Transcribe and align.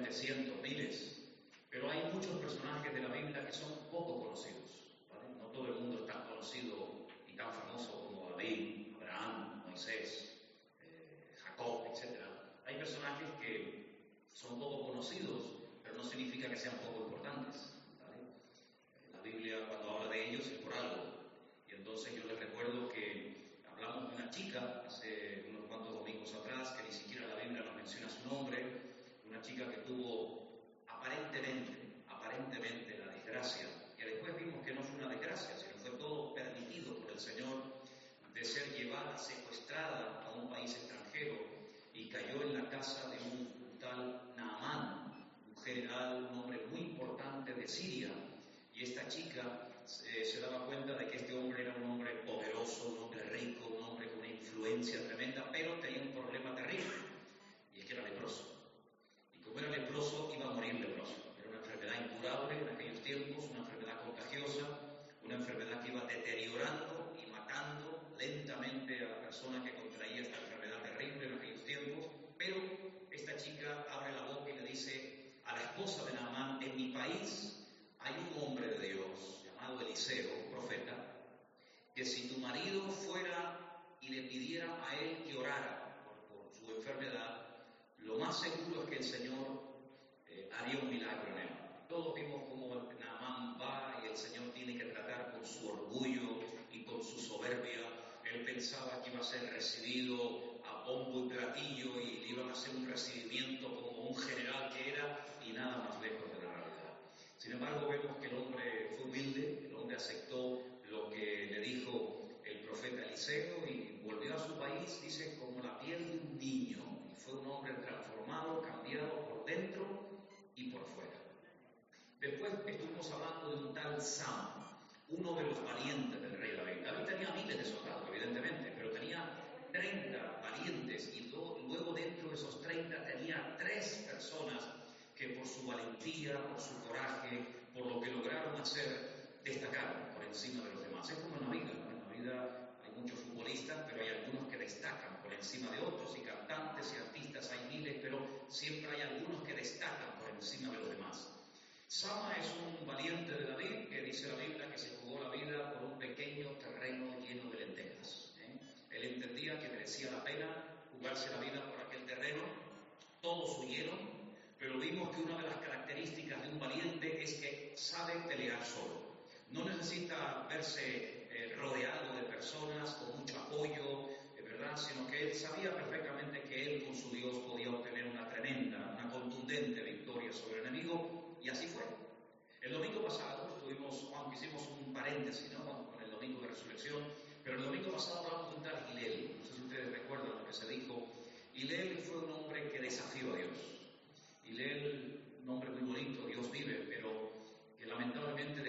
aconteciendo 0.00 0.49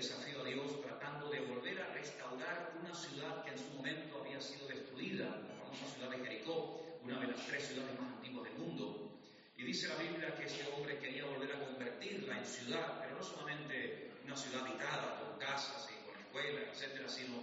desafió 0.01 0.42
a 0.42 0.45
Dios 0.45 0.81
tratando 0.81 1.30
de 1.30 1.42
volver 1.42 1.80
a 1.80 1.94
restaurar 1.94 2.74
una 2.81 2.92
ciudad 2.92 3.44
que 3.44 3.51
en 3.51 3.57
su 3.59 3.69
momento 3.77 4.19
había 4.19 4.42
sido 4.42 4.68
destruida, 4.68 5.25
la 5.25 5.53
famosa 5.62 5.86
ciudad 5.94 6.09
de 6.09 6.25
Jericó, 6.25 6.81
una 7.03 7.19
de 7.19 7.27
las 7.27 7.45
tres 7.45 7.68
ciudades 7.68 8.00
más 8.00 8.12
antiguas 8.13 8.50
del 8.50 8.57
mundo. 8.57 9.12
Y 9.56 9.62
dice 9.62 9.89
la 9.89 9.98
Biblia 9.98 10.36
que 10.36 10.45
ese 10.45 10.65
hombre 10.74 10.98
quería 10.98 11.25
volver 11.25 11.53
a 11.53 11.59
convertirla 11.59 12.36
en 12.36 12.45
ciudad, 12.48 13.00
pero 13.00 13.15
no 13.15 13.24
solamente 13.24 14.09
una 14.25 14.36
ciudad 14.36 14.65
habitada 14.65 15.21
con 15.21 15.38
casas 15.38 15.88
y 15.94 16.04
con 16.04 16.18
escuelas, 16.19 16.63
etcétera, 16.74 17.07
sino 17.07 17.36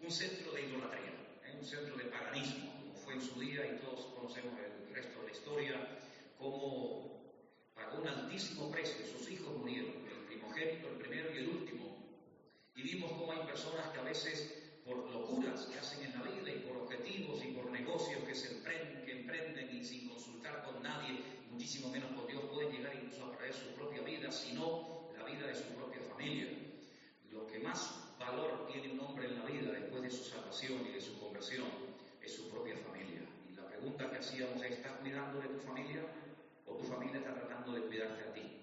un 0.00 0.10
centro 0.12 0.52
de 0.52 0.68
idolatría, 0.68 1.18
¿eh? 1.46 1.56
un 1.58 1.64
centro 1.66 1.96
de 1.96 2.04
paganismo, 2.04 2.78
como 2.78 2.94
fue 2.94 3.14
en 3.14 3.22
su 3.22 3.40
día 3.40 3.66
y 3.66 3.80
todos 3.80 4.06
conocemos 4.14 4.54
el 4.60 4.94
resto 4.94 5.18
de 5.18 5.26
la 5.26 5.32
historia, 5.32 5.98
como 6.38 7.10
pagó 7.74 7.98
un 7.98 8.06
altísimo 8.06 8.70
precio, 8.70 9.04
sus 9.04 9.28
hijos 9.32 9.52
murieron, 9.58 9.94
el 10.06 10.26
primogénito, 10.28 10.88
el 10.90 10.96
primero 10.98 11.34
y 11.34 11.38
el 11.38 11.48
último. 11.48 11.83
Y 12.74 12.82
vimos 12.82 13.12
cómo 13.12 13.32
hay 13.32 13.46
personas 13.46 13.90
que 13.92 14.00
a 14.00 14.02
veces 14.02 14.62
por 14.84 15.10
locuras 15.10 15.66
que 15.66 15.78
hacen 15.78 16.04
en 16.04 16.12
la 16.12 16.22
vida 16.22 16.50
y 16.50 16.58
por 16.60 16.76
objetivos 16.76 17.42
y 17.44 17.52
por 17.52 17.70
negocios 17.70 18.22
que 18.24 18.34
se 18.34 18.56
emprenden, 18.56 19.04
que 19.04 19.20
emprenden 19.20 19.76
y 19.76 19.84
sin 19.84 20.08
consultar 20.08 20.64
con 20.64 20.82
nadie, 20.82 21.20
muchísimo 21.50 21.88
menos 21.88 22.12
con 22.12 22.26
Dios, 22.26 22.42
pueden 22.52 22.72
llegar 22.72 22.94
incluso 22.94 23.24
a 23.24 23.32
perder 23.32 23.54
su 23.54 23.74
propia 23.74 24.02
vida, 24.02 24.30
sino 24.30 25.08
la 25.16 25.24
vida 25.24 25.46
de 25.46 25.54
su 25.54 25.64
propia 25.74 26.02
familia. 26.02 26.48
Lo 27.30 27.46
que 27.46 27.58
más 27.60 28.14
valor 28.18 28.66
tiene 28.70 28.92
un 28.92 29.00
hombre 29.00 29.28
en 29.28 29.38
la 29.38 29.44
vida 29.46 29.72
después 29.72 30.02
de 30.02 30.10
su 30.10 30.24
salvación 30.24 30.86
y 30.86 30.92
de 30.92 31.00
su 31.00 31.18
conversión 31.18 31.66
es 32.20 32.34
su 32.34 32.50
propia 32.50 32.76
familia. 32.76 33.22
Y 33.50 33.54
la 33.54 33.66
pregunta 33.66 34.10
que 34.10 34.18
hacíamos 34.18 34.62
es, 34.62 34.72
¿estás 34.72 34.92
cuidando 35.00 35.40
de 35.40 35.48
tu 35.48 35.60
familia? 35.60 36.02
o 36.66 36.74
tu 36.76 36.84
familia 36.84 37.18
está 37.18 37.34
tratando 37.34 37.72
de 37.72 37.82
cuidarte 37.82 38.22
a 38.22 38.32
ti. 38.32 38.53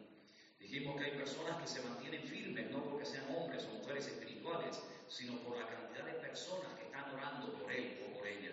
Dijimos 0.72 0.96
que 0.96 1.04
hay 1.04 1.18
personas 1.18 1.62
que 1.62 1.68
se 1.68 1.82
mantienen 1.82 2.24
firmes, 2.24 2.72
no 2.72 2.82
porque 2.86 3.06
sean 3.06 3.26
hombres 3.36 3.66
o 3.66 3.80
mujeres 3.80 4.08
espirituales, 4.08 4.80
sino 5.10 5.38
por 5.40 5.58
la 5.58 5.68
cantidad 5.68 6.06
de 6.06 6.14
personas 6.14 6.74
que 6.80 6.86
están 6.86 7.14
orando 7.14 7.52
por 7.52 7.70
él 7.70 8.08
o 8.08 8.18
por 8.18 8.26
ella. 8.26 8.52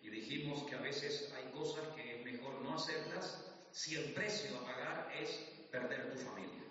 Y 0.00 0.08
dijimos 0.08 0.62
que 0.62 0.76
a 0.76 0.80
veces 0.80 1.34
hay 1.36 1.50
cosas 1.50 1.82
que 1.96 2.14
es 2.14 2.24
mejor 2.24 2.60
no 2.62 2.76
hacerlas 2.76 3.44
si 3.72 3.96
el 3.96 4.12
precio 4.12 4.56
a 4.56 4.66
pagar 4.66 5.12
es 5.20 5.30
perder 5.72 6.12
tu 6.12 6.18
familia. 6.18 6.62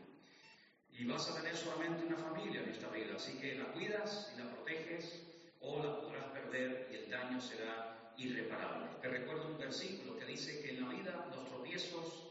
Y 0.93 1.03
vas 1.03 1.29
a 1.31 1.35
tener 1.35 1.57
solamente 1.57 2.05
una 2.05 2.15
familia 2.19 2.61
en 2.61 2.69
esta 2.69 2.87
vida, 2.87 3.17
así 3.17 3.37
que 3.39 3.55
la 3.55 3.73
cuidas 3.73 4.31
y 4.33 4.39
la 4.39 4.49
proteges 4.51 5.21
o 5.59 5.83
la 5.83 5.99
podrás 5.99 6.27
perder 6.27 6.87
y 6.93 6.95
el 6.95 7.09
daño 7.09 7.41
será 7.41 8.13
irreparable. 8.15 8.87
Te 9.01 9.09
recuerdo 9.09 9.47
un 9.47 9.57
versículo 9.57 10.17
que 10.17 10.23
dice 10.23 10.61
que 10.61 10.69
en 10.69 10.81
la 10.83 10.87
vida 10.87 11.27
los 11.35 11.45
tropiezos, 11.49 12.23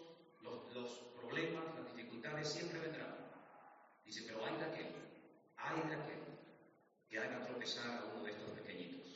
los, 0.43 1.03
problemas, 1.17 1.65
siempre 2.45 2.79
vendrán. 2.79 3.15
Dice, 4.05 4.23
pero 4.27 4.45
hay 4.45 4.57
de 4.57 4.65
aquel, 4.65 4.95
hay 5.57 5.89
de 5.89 5.95
aquel 5.95 6.23
que 7.09 7.19
haga 7.19 7.43
tropezar 7.43 7.99
a 7.99 8.05
uno 8.05 8.25
de 8.25 8.33
estos 8.33 8.51
pequeñitos. 8.51 9.07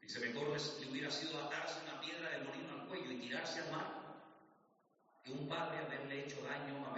Dice, 0.00 0.20
mejor 0.20 0.48
le 0.48 0.90
hubiera 0.90 1.10
sido 1.10 1.40
atarse 1.44 1.80
una 1.82 2.00
piedra 2.00 2.30
de 2.30 2.44
molino 2.44 2.72
al 2.72 2.88
cuello 2.88 3.10
y 3.12 3.20
tirarse 3.20 3.60
al 3.60 3.70
mar 3.72 4.06
que 5.24 5.32
un 5.32 5.48
padre 5.48 5.78
haberle 5.78 6.24
hecho 6.24 6.40
daño 6.42 6.86
a 6.86 6.96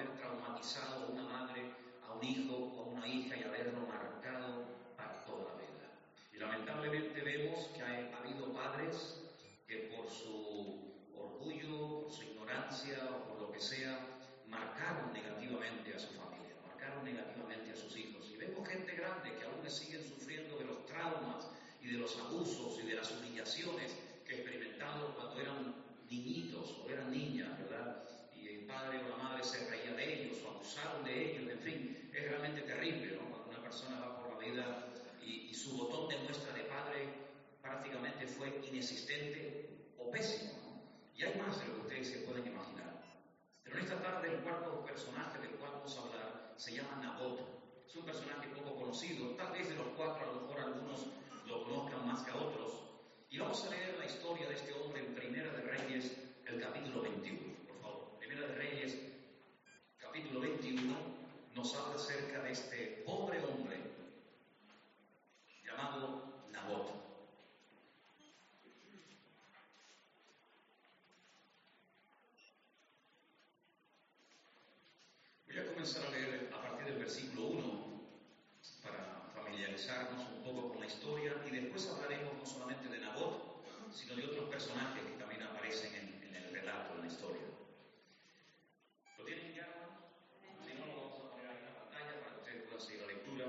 hijo 2.23 2.57
o 2.57 2.83
a 2.83 2.89
una 2.89 3.07
hija 3.07 3.37
y 3.37 3.43
haberlo 3.43 3.81
marcado 3.87 4.65
para 4.97 5.25
toda 5.25 5.45
la 5.45 5.61
vida. 5.61 5.87
Y 6.33 6.37
lamentablemente 6.37 7.21
vemos 7.21 7.67
que 7.69 7.83
ha 7.83 8.19
habido 8.19 8.53
padres 8.53 9.23
que 9.67 9.95
por 9.95 10.09
su 10.11 10.95
orgullo, 11.15 12.03
por 12.03 12.13
su 12.13 12.23
ignorancia 12.25 12.99
o 13.15 13.29
por 13.29 13.41
lo 13.43 13.53
que 13.53 13.61
sea, 13.61 13.99
marcaron 14.47 15.13
negativamente 15.13 15.95
a 15.95 15.99
su 15.99 16.09
familia, 16.15 16.57
marcaron 16.67 16.97
negativamente 17.13 17.73
a 17.73 17.77
sus 17.77 17.97
hijos. 17.97 18.31
Y 18.33 18.37
vemos 18.37 18.69
gente 18.69 18.93
grande 18.95 19.35
que 19.37 19.45
aún 19.45 19.69
siguen 19.71 20.03
sufriendo 20.05 20.59
de 20.59 20.65
los 20.65 20.87
traumas 20.87 21.49
y 21.83 21.89
de 21.89 21.99
los 21.99 22.17
abusos 22.19 22.79
y 22.83 22.87
de 22.87 22.95
las 22.95 23.11
humillaciones 23.11 23.97
que 24.27 24.35
experimentaron 24.37 25.13
cuando 25.15 25.41
eran 25.41 25.75
niñitos 26.11 26.77
o 26.83 26.91
eran 26.91 27.11
niñas, 27.11 27.59
¿verdad? 27.59 28.05
Y 28.35 28.49
el 28.49 28.61
padre 28.67 29.01
o 29.05 29.09
la 29.09 29.17
madre 29.17 29.45
se 29.45 29.69
reía 29.69 29.93
de 29.93 30.23
ellos 30.23 30.39
o 30.45 30.51
abusaron 30.51 31.05
de 31.05 31.33
ellos, 31.33 31.51
en 31.51 31.61
fin, 31.61 32.11
es 32.15 32.29
realmente 32.29 32.63
terrible, 32.63 33.17
¿no? 33.17 33.29
Cuando 33.31 33.51
una 33.51 33.63
persona 33.63 34.01
va 34.01 34.23
por 34.23 34.33
la 34.33 34.39
vida 34.39 34.87
y, 35.23 35.49
y 35.51 35.55
su 35.55 35.77
botón 35.77 36.09
de 36.09 36.19
muestra 36.19 36.53
de 36.55 36.65
padre 36.65 37.09
prácticamente 37.61 38.27
fue 38.27 38.49
inexistente 38.71 39.69
o 39.99 40.11
pésimo, 40.11 40.53
¿no? 40.65 40.83
Y 41.17 41.25
hay 41.25 41.39
más 41.39 41.59
de 41.61 41.67
lo 41.67 41.75
que 41.75 41.81
ustedes 41.81 42.09
se 42.09 42.19
pueden 42.21 42.47
imaginar. 42.47 43.03
Pero 43.65 43.77
en 43.77 43.85
esta 43.85 44.01
tarde 44.01 44.33
el 44.33 44.41
cuarto 44.41 44.85
personaje 44.85 45.39
del 45.41 45.51
cual 45.53 45.73
vamos 45.73 45.97
a 45.97 46.01
hablar 46.01 46.38
se 46.59 46.75
llama 46.75 46.97
Nabot. 47.01 47.41
Es 47.87 47.95
un 47.95 48.05
personaje 48.05 48.49
poco 48.49 48.75
conocido, 48.75 49.31
tal 49.37 49.53
vez 49.53 49.69
de 49.69 49.77
los 49.77 49.87
cuatro 49.97 50.25
a 50.25 50.33
lo 50.35 50.41
mejor 50.41 50.61
algunos 50.61 51.07
lo 51.47 51.65
conozcan 51.65 52.07
más 52.07 52.23
que 52.23 52.33
a 52.33 52.37
otros. 52.37 52.83
Y 53.31 53.39
vamos 53.39 53.65
a 53.65 53.71
leer 53.71 53.97
la 53.99 54.07
historia 54.07 54.49
de 54.49 54.55
este 54.55 54.73
hombre 54.73 55.07
en 55.07 55.15
Primera 55.15 55.53
de 55.53 55.63
Reyes, 55.63 56.13
el 56.47 56.61
capítulo 56.61 57.03
21, 57.03 57.41
por 57.67 57.81
favor. 57.81 58.19
Primera 58.19 58.49
de 58.49 58.55
Reyes, 58.57 58.99
capítulo 59.99 60.41
21, 60.41 60.95
nos 61.55 61.75
habla 61.77 61.95
acerca 61.95 62.43
de 62.43 62.51
este 62.51 63.05
pobre 63.07 63.41
hombre 63.45 63.79
llamado 65.65 66.43
Nabot. 66.51 67.09
Voy 75.59 75.67
a 75.67 75.73
comenzar 75.73 76.07
a 76.07 76.11
leer 76.11 76.51
a 76.55 76.63
partir 76.63 76.87
del 76.87 76.99
versículo 76.99 77.47
1 77.49 78.01
para 78.83 79.29
familiarizarnos 79.35 80.29
un 80.31 80.45
poco 80.45 80.69
con 80.69 80.81
la 80.81 80.87
historia 80.87 81.35
y 81.47 81.51
después 81.51 81.89
hablaremos 81.89 82.35
no 82.35 82.47
solamente 82.47 82.89
de 82.89 82.99
Nabot, 83.01 83.65
sino 83.91 84.15
de 84.15 84.25
otros 84.25 84.48
personajes 84.59 85.05
que 85.05 85.19
también 85.21 85.41
aparecen 85.45 85.95
en, 85.95 86.21
en 86.25 86.35
el 86.35 86.53
relato, 86.53 86.95
en 86.97 87.03
la 87.03 87.07
historia. 87.07 87.47
¿Lo 89.17 89.25
tienen 89.25 89.55
ya? 89.55 89.69
Si 90.67 90.75
no, 90.75 90.87
lo 90.87 90.97
vamos 90.97 91.21
a 91.21 91.31
poner 91.31 91.47
ahí 91.47 91.59
en 91.59 91.65
la 91.67 91.75
pantalla 91.79 92.19
para 92.19 92.35
que 92.35 92.41
ustedes 92.41 92.63
puedan 92.65 92.81
seguir 92.81 93.01
la 93.03 93.07
lectura. 93.07 93.47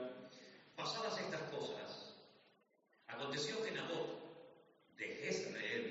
Pasadas 0.75 1.19
estas 1.19 1.41
cosas, 1.49 2.13
aconteció 3.07 3.63
que 3.63 3.71
Nabot 3.71 4.21
de 4.97 5.07
Jezreel 5.07 5.87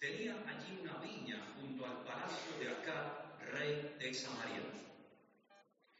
tenía 0.00 0.34
allí 0.48 0.80
una 0.82 0.94
viña 0.94 1.54
junto 1.60 1.86
al 1.86 2.02
palacio 2.02 2.58
de 2.58 2.70
Acab, 2.70 3.38
rey 3.52 3.94
de 4.00 4.14
Samaria. 4.14 4.62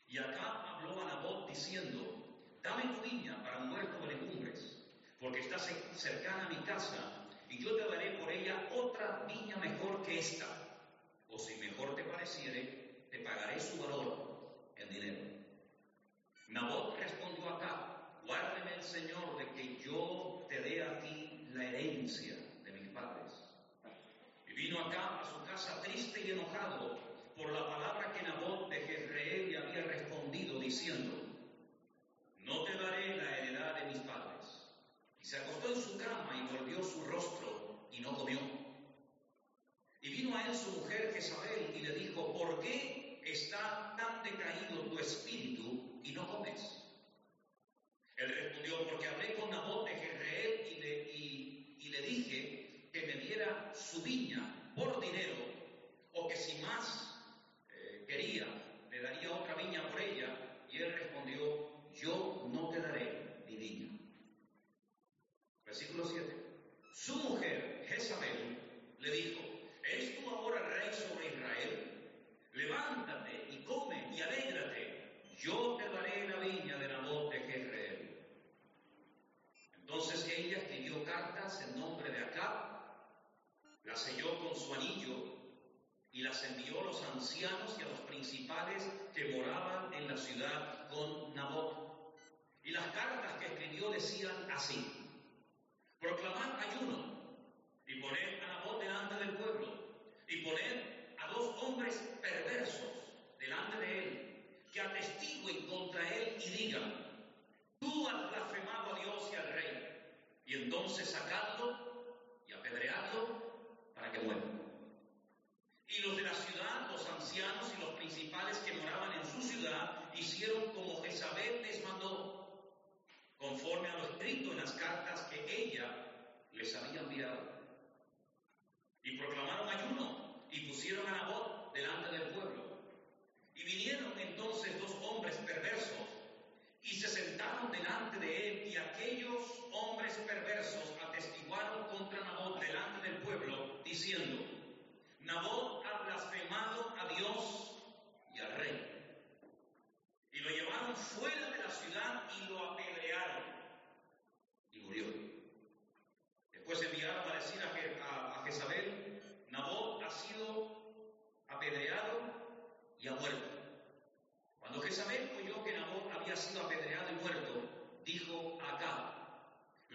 Y 0.08 0.18
Acab 0.18 0.66
habló 0.74 1.02
a 1.02 1.04
Nabot 1.04 1.48
diciendo, 1.48 2.58
dame 2.64 2.96
tu 2.96 3.00
viña 3.00 3.40
para 3.44 3.58
un 3.58 3.70
huerto 3.70 4.04
de 4.04 4.14
legumbres, 4.16 4.76
porque 5.20 5.38
está 5.38 5.56
cercana 5.56 6.46
a 6.46 6.48
mi 6.48 6.56
casa, 6.66 7.23
y 7.54 7.62
yo 7.62 7.76
te 7.76 7.84
daré 7.84 8.10
por 8.18 8.32
ella 8.32 8.68
otra 8.74 9.24
viña 9.28 9.56
mejor 9.58 10.02
que 10.02 10.18
esta. 10.18 10.46
O 11.28 11.38
si 11.38 11.54
mejor 11.56 11.94
te 11.94 12.02
pareciere, 12.02 13.06
te 13.10 13.18
pagaré 13.20 13.60
su 13.60 13.80
valor 13.80 14.72
en 14.76 14.88
dinero. 14.88 15.20
Nabot 16.48 16.98
respondió 16.98 17.48
a 17.48 17.56
Acab, 17.56 18.26
guárdeme 18.26 18.74
el 18.74 18.82
Señor 18.82 19.38
de 19.38 19.46
que 19.52 19.80
yo 19.80 20.46
te 20.48 20.60
dé 20.62 20.82
a 20.82 21.00
ti 21.00 21.48
la 21.52 21.64
herencia 21.64 22.34
de 22.64 22.72
mis 22.72 22.88
padres. 22.88 23.32
Y 24.48 24.52
vino 24.52 24.80
Acab 24.80 25.20
a 25.20 25.30
su 25.30 25.44
casa 25.44 25.80
triste 25.82 26.22
y 26.26 26.32
enojado 26.32 26.98
por 27.36 27.52
la 27.52 27.68
palabra 27.68 28.12
que 28.14 28.22
Nabot 28.26 28.68
de 28.68 28.80
Jezreel 28.80 29.52
le 29.52 29.58
había 29.58 29.82
respondido 29.84 30.58
diciendo, 30.58 31.12
no 32.40 32.64
te 32.64 32.74
daré 32.74 33.16
la 33.16 33.38
heredad 33.38 33.74
de 33.76 33.92
mis 33.92 33.98
padres. 34.00 34.24
Y 35.24 35.26
se 35.26 35.38
acostó 35.38 35.72
en 35.72 35.80
su 35.80 35.96
cama 35.96 36.36
y 36.36 36.54
volvió 36.54 36.82
su 36.82 37.02
rostro 37.06 37.88
y 37.90 38.00
no 38.00 38.14
comió. 38.14 38.38
Y 40.34 40.36
vino 40.36 40.48
a 40.48 40.52
él 40.52 40.58
su 40.58 40.70
mujer 40.72 41.12
Jezabel 41.14 41.63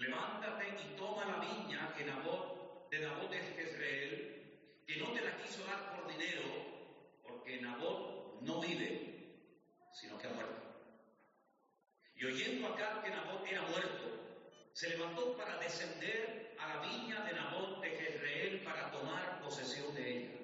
levántate 0.09 0.69
y 0.69 0.97
toma 0.97 1.25
la 1.25 1.37
viña 1.37 1.93
que 1.95 2.03
Nabot, 2.03 2.89
de 2.89 2.99
Nabot 2.99 3.29
de 3.29 3.37
Jezreel, 3.37 4.83
que 4.87 4.97
no 4.97 5.11
te 5.11 5.21
la 5.21 5.37
quiso 5.37 5.63
dar 5.65 5.95
por 5.95 6.11
dinero, 6.11 6.41
porque 7.21 7.61
Nabot 7.61 8.41
no 8.41 8.59
vive, 8.59 9.43
sino 9.93 10.17
que 10.17 10.27
ha 10.27 10.31
muerto. 10.31 10.61
Y 12.15 12.25
oyendo 12.25 12.67
acá 12.67 13.01
que 13.03 13.11
Nabot 13.11 13.45
era 13.47 13.61
muerto, 13.61 14.49
se 14.73 14.89
levantó 14.89 15.37
para 15.37 15.57
descender 15.59 16.55
a 16.57 16.75
la 16.75 16.81
viña 16.81 17.23
de 17.25 17.33
Nabot 17.33 17.81
de 17.81 17.89
Jezreel 17.91 18.63
para 18.63 18.91
tomar 18.91 19.41
posesión 19.41 19.93
de 19.93 20.17
ella. 20.17 20.39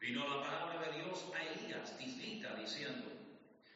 Vino 0.00 0.26
la 0.28 0.42
palabra 0.42 0.86
de 0.86 1.02
Dios 1.02 1.30
a 1.34 1.42
Elías, 1.42 1.98
diciendo, 1.98 3.13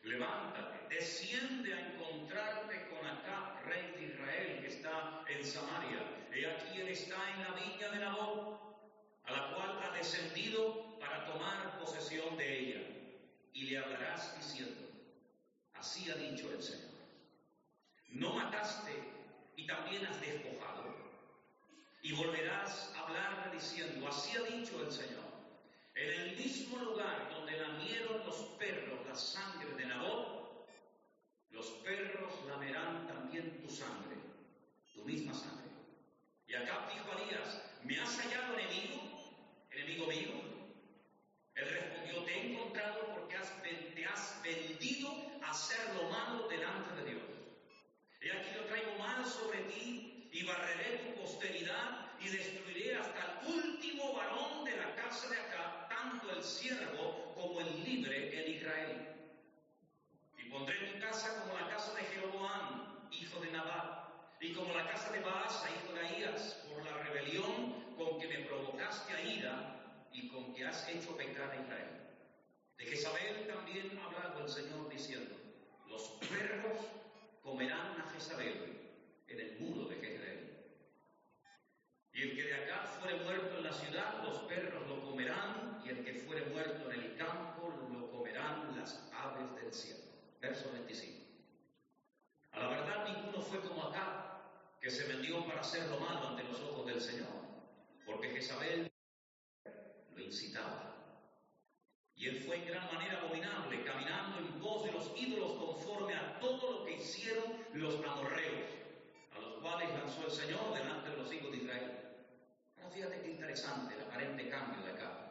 levántate, 0.08 0.94
desciende 0.94 1.74
a 1.74 1.92
encontrarte 1.92 2.88
con 2.88 3.06
acá, 3.06 3.60
rey 3.66 3.92
de 3.96 4.06
Israel, 4.06 4.60
que 4.60 4.66
está 4.68 5.22
en 5.28 5.44
Samaria. 5.44 6.02
He 6.32 6.46
aquí 6.46 6.80
él 6.80 6.88
está 6.88 7.16
en 7.34 7.40
la 7.44 7.50
viña 7.52 7.88
de 7.90 7.98
Nabot, 7.98 8.58
a 9.24 9.32
la 9.32 9.54
cual 9.54 9.78
ha 9.82 9.96
descendido 9.96 10.98
para 10.98 11.26
tomar 11.26 11.78
posesión 11.78 12.36
de 12.36 12.58
ella. 12.58 12.80
Y 13.52 13.64
le 13.64 13.78
hablarás 13.78 14.36
diciendo, 14.36 14.88
así 15.74 16.10
ha 16.10 16.14
dicho 16.14 16.50
el 16.52 16.62
Señor. 16.62 16.88
No 18.08 18.34
mataste 18.34 18.92
y 19.56 19.66
también 19.66 20.06
has 20.06 20.20
despojado. 20.20 20.96
Y 22.02 22.12
volverás 22.12 22.94
a 22.96 23.00
hablarle 23.00 23.54
diciendo, 23.54 24.08
así 24.08 24.36
ha 24.36 24.42
dicho 24.56 24.82
el 24.82 24.90
Señor. 24.90 25.28
En 25.94 26.08
el 26.20 26.36
mismo 26.36 26.78
lugar 26.78 27.28
donde 27.48 27.66
lamieron 27.66 28.26
los 28.26 28.36
perros 28.58 29.06
la 29.06 29.14
sangre 29.14 29.70
de 29.76 29.86
Nabot, 29.86 30.66
los 31.50 31.66
perros 31.82 32.44
lamerán 32.46 33.06
también 33.06 33.62
tu 33.62 33.70
sangre, 33.70 34.16
tu 34.92 35.02
misma 35.04 35.32
sangre. 35.32 35.70
Y 36.46 36.54
acá 36.54 36.86
dijo 36.92 37.10
Elías, 37.18 37.62
¿me 37.84 37.98
has 38.00 38.18
hallado 38.18 38.58
enemigo? 38.58 39.00
¿Enemigo 39.70 40.06
mío? 40.06 40.28
Él 41.54 41.68
respondió, 41.70 42.22
te 42.24 42.32
he 42.34 42.52
encontrado 42.52 43.14
porque 43.14 43.36
te 43.94 44.04
has 44.04 44.42
vendido 44.42 45.10
a 45.42 45.50
hacer 45.50 45.94
lo 45.94 46.10
malo 46.10 46.48
delante 46.48 47.02
de 47.02 47.10
Dios. 47.12 47.22
He 48.20 48.30
aquí 48.30 48.50
yo 48.54 48.64
traigo 48.66 48.98
mal 48.98 49.24
sobre 49.24 49.60
ti 49.62 50.28
y 50.32 50.44
barreré 50.44 50.98
tu 50.98 51.22
posteridad 51.22 52.10
y 52.20 52.28
destruiré 52.28 52.96
hasta 52.96 53.40
el 53.40 53.54
último 53.54 54.12
varón 54.12 54.64
de 54.64 54.76
la 54.76 54.94
casa 54.96 55.30
de 55.30 55.38
acá 55.38 55.77
el 56.34 56.42
siervo 56.42 57.34
como 57.34 57.60
el 57.60 57.84
libre 57.84 58.38
en 58.38 58.54
Israel. 58.54 59.08
Y 60.38 60.50
pondré 60.50 60.74
tu 60.90 61.00
casa 61.00 61.42
como 61.42 61.58
la 61.58 61.68
casa 61.68 61.94
de 61.94 62.02
Jeroboam, 62.02 63.08
hijo 63.10 63.40
de 63.40 63.50
Nabat, 63.50 64.08
y 64.40 64.52
como 64.54 64.72
la 64.72 64.88
casa 64.88 65.12
de 65.12 65.20
Baasa, 65.20 65.68
hijo 65.70 65.92
de 65.92 66.00
Ahías, 66.00 66.66
por 66.68 66.84
la 66.84 66.96
rebelión 67.04 67.94
con 67.96 68.18
que 68.18 68.28
me 68.28 68.44
provocaste 68.46 69.12
a 69.12 69.20
ira 69.20 70.08
y 70.12 70.28
con 70.28 70.54
que 70.54 70.64
has 70.64 70.88
hecho 70.88 71.16
pecar 71.16 71.50
a 71.50 71.60
Israel. 71.60 71.98
De 72.78 72.86
Jezabel 72.86 73.46
también 73.46 73.98
ha 73.98 74.06
hablado 74.06 74.44
el 74.44 74.48
Señor 74.48 74.88
diciendo, 74.88 75.36
los 75.88 76.02
perros 76.28 76.78
comerán 77.42 78.00
a 78.00 78.10
Jezabel 78.14 78.78
en 79.26 79.40
el 79.40 79.58
muro 79.58 79.88
de 79.88 79.96
Jezreel. 79.96 80.38
Y 82.12 82.22
el 82.22 82.36
que 82.36 82.42
de 82.44 82.54
acá 82.54 82.84
fuere 82.84 83.18
muerto 83.24 83.58
en 83.58 83.64
la 83.64 83.72
ciudad, 83.72 84.22
los 84.22 84.38
perros 84.48 84.88
lo 84.88 85.02
comerán, 85.02 85.77
el 85.88 86.04
que 86.04 86.14
fuere 86.14 86.44
muerto 86.46 86.90
en 86.90 87.00
el 87.00 87.16
campo, 87.16 87.72
lo 87.90 88.10
comerán 88.10 88.76
las 88.76 89.08
aves 89.12 89.54
del 89.56 89.72
cielo. 89.72 90.04
Verso 90.40 90.70
25. 90.72 91.18
A 92.52 92.60
la 92.60 92.68
verdad, 92.68 93.08
ninguno 93.08 93.40
fue 93.40 93.60
como 93.60 93.84
acá, 93.84 94.42
que 94.80 94.90
se 94.90 95.06
vendió 95.06 95.44
para 95.46 95.60
hacer 95.60 95.88
lo 95.88 95.98
malo 95.98 96.28
ante 96.28 96.44
los 96.44 96.60
ojos 96.60 96.86
del 96.86 97.00
Señor, 97.00 97.28
porque 98.04 98.30
Jezabel 98.30 98.90
lo 100.14 100.22
incitaba. 100.22 100.94
Y 102.16 102.28
él 102.28 102.40
fue 102.40 102.56
en 102.56 102.66
gran 102.66 102.92
manera 102.92 103.20
abominable, 103.20 103.84
caminando 103.84 104.38
en 104.38 104.60
pos 104.60 104.84
de 104.84 104.92
los 104.92 105.12
ídolos 105.16 105.52
conforme 105.52 106.14
a 106.14 106.38
todo 106.40 106.80
lo 106.80 106.84
que 106.84 106.96
hicieron 106.96 107.44
los 107.74 107.94
amorreos, 108.04 108.68
a 109.36 109.40
los 109.40 109.60
cuales 109.62 109.88
lanzó 109.90 110.24
el 110.26 110.32
Señor 110.32 110.74
delante 110.74 111.10
de 111.10 111.16
los 111.16 111.32
hijos 111.32 111.52
de 111.52 111.56
Israel. 111.58 111.92
Ahora 112.76 112.90
fíjate 112.90 113.22
qué 113.22 113.30
interesante 113.30 113.94
el 113.94 114.02
aparente 114.02 114.48
cambio 114.48 114.84
de 114.84 114.92
acá. 114.92 115.27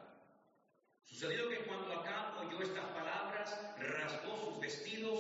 Sucedió 1.18 1.50
que 1.50 1.64
cuando 1.66 1.92
acá 1.94 2.38
oyó 2.40 2.62
estas 2.62 2.86
palabras, 2.92 3.60
rasgó 3.80 4.38
sus 4.38 4.60
vestidos, 4.60 5.20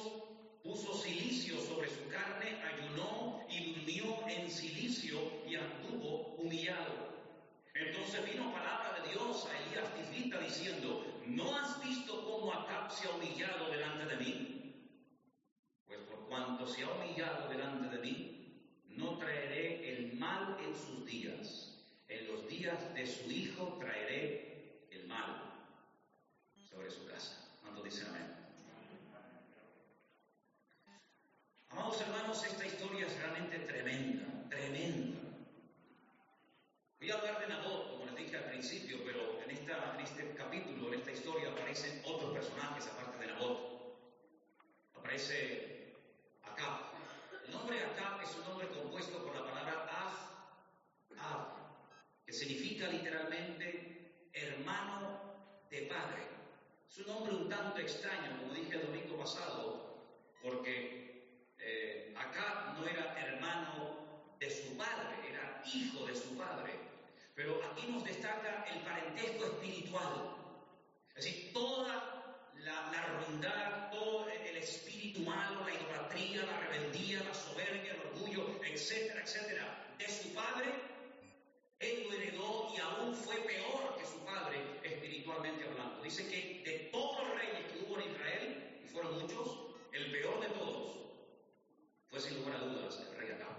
puso 0.61 0.93
silicio 0.93 1.59
sobre 1.59 1.89
su 1.89 2.07
carne, 2.07 2.61
ayunó 2.61 3.41
y 3.49 3.73
durmió 3.73 4.27
en 4.27 4.47
silicio 4.51 5.17
y 5.49 5.55
anduvo 5.55 6.35
humillado. 6.35 6.93
Entonces 7.73 8.31
vino 8.31 8.53
palabra 8.53 8.99
de 9.01 9.09
Dios 9.09 9.47
a 9.47 9.57
Elías 9.57 9.91
Tisbita 9.95 10.37
diciendo, 10.37 11.03
¿no 11.25 11.57
has 11.57 11.83
visto 11.83 12.23
cómo 12.25 12.53
Acab 12.53 12.91
se 12.91 13.07
ha 13.07 13.15
humillado 13.15 13.71
delante 13.71 14.05
de 14.05 14.23
mí? 14.23 14.91
Pues 15.87 15.99
por 16.01 16.27
cuanto 16.27 16.67
se 16.67 16.83
ha 16.83 16.91
humillado 16.91 17.49
delante 17.49 17.97
de 17.97 18.03
mí, 18.03 18.61
no 18.89 19.17
traeré 19.17 19.97
el 19.97 20.13
mal 20.13 20.57
en 20.63 20.75
sus 20.75 21.07
días 21.07 21.73
en 22.07 22.27
los 22.27 22.47
días 22.47 22.93
de 22.93 23.07
su 23.07 23.31
hijo 23.31 23.77
traeré 23.79 24.85
el 24.91 25.07
mal 25.07 25.56
sobre 26.77 26.91
su 26.91 27.07
casa. 27.07 27.35
¿Cuántos 27.61 27.83
dicen 27.83 28.07
amén? 28.07 28.35
Amados 31.69 32.01
hermanos, 32.01 32.43
esta 32.45 32.65
historia 32.65 33.07
es 33.07 33.17
realmente 33.17 33.59
tremenda, 33.59 34.49
tremenda. 34.49 35.19
Voy 36.99 37.09
a 37.09 37.15
hablar 37.15 37.39
de 37.39 37.47
Nabot, 37.47 37.91
como 37.91 38.05
les 38.05 38.15
dije 38.15 38.37
al 38.37 38.45
principio, 38.45 38.99
pero 39.05 39.41
en, 39.43 39.51
esta, 39.51 39.97
este 39.99 40.35
capítulo, 40.35 40.93
en 40.93 40.99
esta 40.99 41.11
historia, 41.11 41.49
aparecen 41.49 42.01
otros 42.05 42.31
personajes 42.33 42.87
aparte 42.87 43.25
de 43.25 43.27
Nabot. 43.33 43.97
Aparece 44.93 45.95
Acab. 46.43 46.91
El 47.45 47.51
nombre 47.51 47.83
Acab 47.85 48.21
es 48.21 48.35
un 48.35 48.43
nombre 48.49 48.67
compuesto 48.67 49.23
por 49.23 49.35
la 49.35 49.45
palabra 49.45 50.05
Az, 50.05 50.13
Ab, 51.17 51.47
que 52.25 52.33
significa 52.33 52.87
literalmente 52.87 54.29
hermano 54.33 55.67
de 55.71 55.81
padre. 55.83 56.36
Es 56.89 56.97
un 56.99 57.07
nombre 57.07 57.35
un 57.35 57.49
tanto 57.49 57.79
extraño, 57.79 58.37
como 58.39 58.53
dije 58.53 58.75
el 58.75 58.87
domingo 58.87 59.17
pasado, 59.17 60.33
porque 60.41 61.51
eh, 61.59 62.13
acá 62.17 62.75
no 62.77 62.87
era 62.87 63.15
hermano 63.19 64.35
de 64.39 64.49
su 64.49 64.75
padre, 64.77 65.29
era 65.29 65.61
hijo 65.65 66.05
de 66.05 66.15
su 66.15 66.37
padre. 66.37 66.73
Pero 67.35 67.61
aquí 67.65 67.87
nos 67.87 68.03
destaca 68.03 68.65
el 68.73 68.79
parentesco 68.81 69.45
espiritual. 69.45 70.35
Es 71.15 71.25
decir, 71.25 71.53
toda 71.53 72.33
la, 72.55 72.91
la 72.91 73.89
todo 73.91 74.27
el 74.29 74.57
espíritu 74.57 75.21
malo, 75.21 75.65
la 75.65 75.73
idolatría, 75.73 76.45
la 76.45 76.59
rebeldía, 76.59 77.23
la 77.23 77.33
soberbia, 77.33 77.93
el 77.93 78.01
orgullo, 78.07 78.59
etcétera, 78.63 79.21
etcétera, 79.21 79.95
de 79.97 80.07
su 80.07 80.33
padre 80.33 80.96
él 81.79 82.07
lo 82.07 82.13
heredó 82.13 82.73
y 82.75 82.79
aún 82.79 83.15
fue 83.15 83.35
peor 83.37 83.97
que 83.97 84.05
su 84.05 84.19
padre 84.25 84.79
espiritualmente 84.83 85.65
hablando. 85.65 86.01
Dice 86.01 86.27
que 86.27 86.63
de 86.63 86.89
todos 86.91 87.27
los 87.27 87.37
reyes 87.37 87.71
que 87.71 87.79
hubo 87.79 87.99
en 87.99 88.11
Israel, 88.11 88.81
y 88.83 88.87
fueron 88.87 89.19
muchos, 89.19 89.57
el 89.91 90.11
peor 90.11 90.41
de 90.41 90.47
todos 90.49 90.97
fue 92.07 92.19
sin 92.19 92.37
lugar 92.37 92.55
a 92.55 92.59
dudas 92.65 92.99
el 92.99 93.17
rey 93.17 93.31
Acab. 93.31 93.57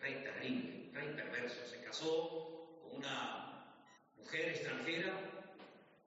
Rey 0.00 0.22
terrible, 0.22 0.90
rey 0.92 1.14
perverso. 1.14 1.64
Se 1.66 1.82
casó 1.82 2.78
con 2.82 2.96
una 2.96 3.74
mujer 4.16 4.50
extranjera, 4.50 5.18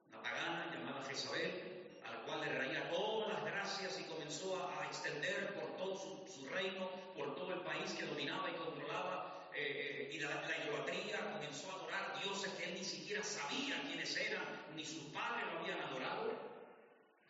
una 0.08 0.22
pagana 0.22 0.70
llamada 0.72 1.04
Jezabel, 1.04 1.98
a 2.04 2.12
la 2.12 2.22
cual 2.22 2.40
le 2.42 2.48
traía 2.48 2.90
todas 2.90 3.32
las 3.32 3.44
gracias 3.44 4.00
y 4.00 4.04
comenzó 4.04 4.56
a, 4.56 4.86
extender 4.90 5.54
por 5.54 5.76
todo 5.76 5.96
su 6.26 6.48
reino, 6.48 6.90
por 7.16 7.36
todo 7.36 7.54
el 7.54 7.60
país 7.60 7.92
que 7.92 8.04
dominaba 8.04 8.50
y 8.50 8.54
controlaba 8.54 9.29
eh, 9.60 10.10
y 10.12 10.18
la, 10.20 10.28
la, 10.28 10.64
idolatría, 10.64 11.32
comenzó 11.32 11.70
a 11.70 11.74
adorar 11.74 12.20
dioses 12.22 12.52
que 12.54 12.64
él 12.64 12.74
ni 12.74 12.84
siquiera 12.84 13.22
sabía 13.22 13.80
quiénes 13.86 14.16
eran, 14.16 14.44
ni 14.74 14.84
sus 14.84 15.04
padres 15.12 15.44
lo 15.52 15.60
habían 15.60 15.80
adorado. 15.80 16.50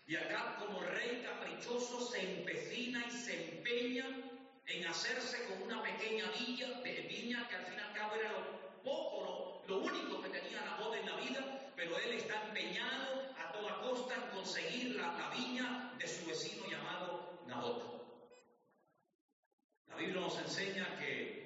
Y 0.07 0.17
acá 0.17 0.57
como 0.59 0.81
rey 0.81 1.23
caprichoso 1.25 2.01
se 2.11 2.39
empecina 2.39 3.05
y 3.07 3.11
se 3.11 3.53
empeña 3.53 4.07
en 4.67 4.87
hacerse 4.87 5.45
con 5.47 5.63
una 5.63 5.83
pequeña 5.83 6.25
villa, 6.39 6.81
de 6.81 7.01
viña 7.03 7.49
que 7.49 7.57
al 7.57 7.67
fin 7.67 7.75
y 7.77 7.81
al 7.81 7.93
cabo 7.93 8.15
era 8.15 8.33
lo 8.33 8.83
poco, 8.83 9.63
lo, 9.67 9.79
único 9.79 10.23
que 10.23 10.29
tenía 10.31 10.65
la 10.65 10.77
boda 10.77 10.99
en 10.99 11.07
la 11.07 11.17
vida, 11.17 11.73
pero 11.77 11.99
él 11.99 12.13
está 12.15 12.43
empeñado 12.47 13.35
a 13.39 13.53
toda 13.53 13.81
costa 13.83 14.15
en 14.15 14.37
conseguir 14.37 14.97
la, 14.97 15.13
la 15.19 15.31
viña 15.31 15.95
de 15.99 16.07
su 16.07 16.27
vecino 16.27 16.65
llamado 16.69 17.41
Nabot. 17.47 17.91
La 19.89 19.97
Biblia 19.97 20.21
nos 20.21 20.39
enseña 20.39 20.97
que 20.99 21.40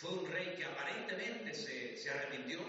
fue 0.00 0.10
un 0.10 0.30
rey 0.30 0.54
que 0.56 0.64
aparentemente 0.64 1.52
se, 1.52 2.08
arrepintió, 2.08 2.60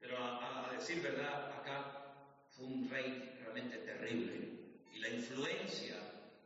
pero 0.00 0.18
a, 0.18 0.72
decir 0.76 1.00
verdad, 1.00 1.52
acá 1.52 2.14
fue 2.50 2.66
un 2.66 2.90
rey 2.90 3.36
realmente 3.40 3.78
terrible. 3.78 4.74
Y 4.92 4.98
la 4.98 5.08
influencia 5.08 5.94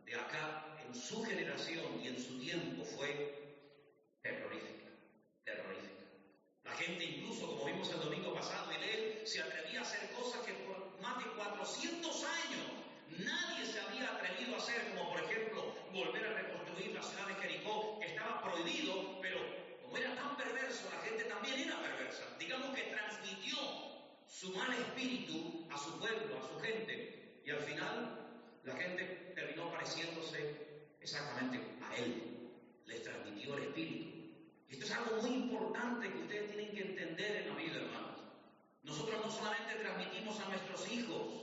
de 0.04 0.14
acá 0.14 0.76
en 0.86 0.94
su 0.94 1.24
generación 1.24 1.98
y 2.02 2.08
en 2.08 2.18
su 2.22 2.38
tiempo 2.40 2.84
fue 2.84 3.56
terrorífica, 4.20 4.90
terrorífica. 5.44 6.04
La 6.64 6.72
gente 6.72 7.02
incluso, 7.02 7.46
como 7.46 7.64
vimos 7.64 7.90
el 7.90 8.00
domingo 8.00 8.34
pasado, 8.34 8.70
en 8.72 8.82
él 8.82 9.22
se 9.26 9.40
atrevía 9.40 9.80
a 9.80 9.82
hacer 9.82 10.10
cosas 10.10 10.42
que 10.42 10.52
por 10.52 11.00
más 11.00 11.24
de 11.24 11.30
400 11.30 12.24
años 12.24 12.66
nadie 13.18 13.64
se 13.64 13.80
había 13.80 14.14
atrevido 14.14 14.54
a 14.54 14.58
hacer, 14.58 14.90
como 14.90 15.10
por 15.10 15.24
ejemplo 15.24 15.74
volver 15.90 16.26
a 16.26 16.32
reconstruir 16.34 16.62
la 16.90 17.02
ciudad 17.02 17.26
de 17.28 17.34
Jericó, 17.34 18.00
estaba 18.02 18.42
prohibido, 18.42 19.20
pero 19.20 19.38
como 19.82 19.96
era 19.96 20.14
tan 20.14 20.36
perverso, 20.36 20.88
la 20.90 21.00
gente 21.02 21.24
también 21.24 21.60
era 21.60 21.80
perversa. 21.80 22.24
Digamos 22.38 22.74
que 22.74 22.82
transmitió 22.82 23.56
su 24.26 24.52
mal 24.54 24.72
espíritu 24.72 25.66
a 25.70 25.78
su 25.78 25.98
pueblo, 25.98 26.38
a 26.38 26.48
su 26.48 26.58
gente, 26.60 27.40
y 27.44 27.50
al 27.50 27.60
final 27.60 28.18
la 28.64 28.76
gente 28.76 29.32
terminó 29.34 29.70
pareciéndose 29.70 30.92
exactamente 31.00 31.60
a 31.82 31.96
él. 31.96 32.50
Les 32.86 33.02
transmitió 33.02 33.56
el 33.56 33.64
espíritu. 33.64 34.12
Esto 34.68 34.84
es 34.84 34.90
algo 34.92 35.22
muy 35.22 35.30
importante 35.30 36.10
que 36.10 36.18
ustedes 36.18 36.50
tienen 36.50 36.74
que 36.74 36.82
entender 36.82 37.36
en 37.42 37.48
la 37.48 37.54
vida, 37.54 37.76
hermanos. 37.76 38.20
Nosotros 38.82 39.24
no 39.24 39.30
solamente 39.30 39.74
transmitimos 39.76 40.40
a 40.40 40.48
nuestros 40.48 40.90
hijos 40.90 41.42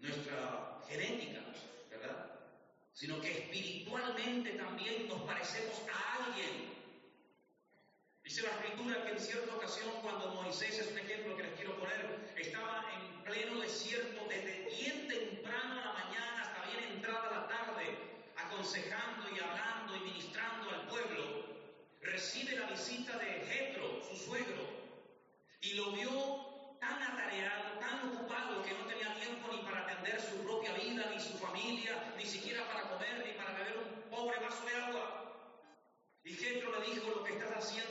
nuestra 0.00 0.80
genética, 0.88 1.40
Sino 2.96 3.20
que 3.20 3.30
espiritualmente 3.30 4.52
también 4.52 5.06
nos 5.06 5.20
parecemos 5.24 5.82
a 5.92 6.24
alguien. 6.24 6.72
Dice 8.24 8.40
la 8.40 8.48
escritura 8.48 9.04
que 9.04 9.10
en 9.10 9.20
cierta 9.20 9.54
ocasión 9.54 9.90
cuando 10.00 10.28
Moisés, 10.30 10.78
es 10.78 10.92
un 10.92 10.98
ejemplo 11.00 11.36
que 11.36 11.42
les 11.42 11.52
quiero 11.56 11.78
poner, 11.78 12.32
estaba 12.38 12.86
en 12.94 13.22
pleno 13.22 13.60
desierto 13.60 14.24
desde 14.30 14.64
bien 14.74 15.08
temprano 15.08 15.78
a 15.78 15.84
la 15.84 15.92
mañana 15.92 16.42
hasta 16.42 16.70
bien 16.70 16.92
entrada 16.94 17.30
la 17.30 17.48
tarde, 17.48 17.98
aconsejando 18.34 19.28
y 19.28 19.40
hablando 19.40 19.94
y 19.94 20.00
ministrando 20.00 20.70
al 20.70 20.88
pueblo, 20.88 21.44
recibe 22.00 22.56
la 22.56 22.70
visita 22.70 23.18
de 23.18 23.44
Jetro, 23.44 24.02
su 24.08 24.16
suegro, 24.16 24.70
y 25.60 25.74
lo 25.74 25.92
vio 25.92 26.45
tan 26.80 27.02
atareado, 27.02 27.78
tan 27.80 28.08
ocupado 28.08 28.62
que 28.62 28.74
no 28.74 28.86
tenía 28.86 29.14
tiempo 29.14 29.48
ni 29.52 29.62
para 29.62 29.82
atender 29.84 30.20
su 30.20 30.36
propia 30.44 30.72
vida, 30.72 31.10
ni 31.12 31.20
su 31.20 31.38
familia, 31.38 32.14
ni 32.16 32.24
siquiera 32.24 32.66
para 32.66 32.88
comer, 32.90 33.24
ni 33.26 33.32
para 33.32 33.52
beber 33.52 33.76
un 33.78 34.10
pobre 34.10 34.38
vaso 34.40 34.64
de 34.66 34.74
agua. 34.76 35.22
Y 36.24 36.34
Jetro 36.34 36.72
le 36.78 36.86
dijo, 36.86 37.10
lo 37.10 37.24
que 37.24 37.34
estás 37.34 37.52
haciendo 37.64 37.85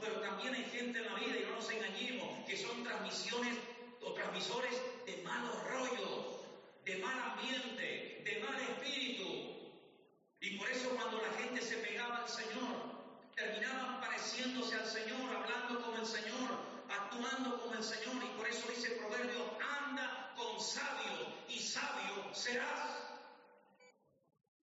pero 0.00 0.20
también 0.20 0.54
hay 0.54 0.64
gente 0.64 0.98
en 0.98 1.06
la 1.06 1.14
vida, 1.14 1.36
y 1.36 1.44
no 1.44 1.56
nos 1.56 1.70
engañemos, 1.70 2.44
que 2.46 2.56
son 2.56 2.82
transmisiones 2.82 3.56
o 4.02 4.12
transmisores 4.12 4.74
de 5.06 5.22
malos 5.22 5.62
rollos, 5.64 6.40
de 6.84 6.96
mal 6.98 7.18
ambiente, 7.30 8.22
de 8.24 8.44
mal 8.44 8.60
espíritu. 8.60 9.24
Y 10.40 10.58
por 10.58 10.68
eso 10.68 10.90
cuando 10.90 11.20
la 11.20 11.32
gente 11.38 11.62
se 11.62 11.76
pegaba 11.76 12.22
al 12.22 12.28
Señor, 12.28 13.30
terminaban 13.36 14.00
pareciéndose 14.00 14.74
al 14.74 14.86
Señor, 14.86 15.36
hablando 15.36 15.82
como 15.82 15.96
el 15.96 16.06
Señor, 16.06 16.50
actuando 16.88 17.60
como 17.60 17.74
el 17.74 17.84
Señor. 17.84 18.22
Y 18.24 18.36
por 18.36 18.48
eso 18.48 18.66
dice 18.68 18.94
el 18.94 18.98
proverbio, 18.98 19.58
anda 19.60 20.32
con 20.36 20.60
sabio 20.60 21.34
y 21.48 21.58
sabio 21.60 22.34
serás. 22.34 23.02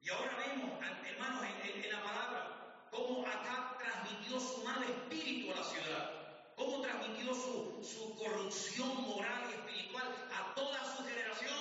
Y 0.02 0.10
ahora 0.10 0.36
vemos, 0.38 0.72
hermanos, 1.06 1.46
en 1.64 1.92
la 1.92 2.04
palabra, 2.04 2.63
cómo 2.94 3.28
acá 3.28 3.76
transmitió 3.80 4.40
su 4.40 4.64
mal 4.64 4.82
espíritu 4.84 5.52
a 5.52 5.56
la 5.56 5.64
ciudad, 5.64 6.12
cómo 6.56 6.82
transmitió 6.82 7.34
su, 7.34 7.84
su 7.84 8.16
corrupción 8.16 9.02
moral 9.02 9.50
y 9.50 9.54
espiritual 9.54 10.08
a 10.32 10.54
toda 10.54 10.96
su 10.96 11.04
generación. 11.04 11.58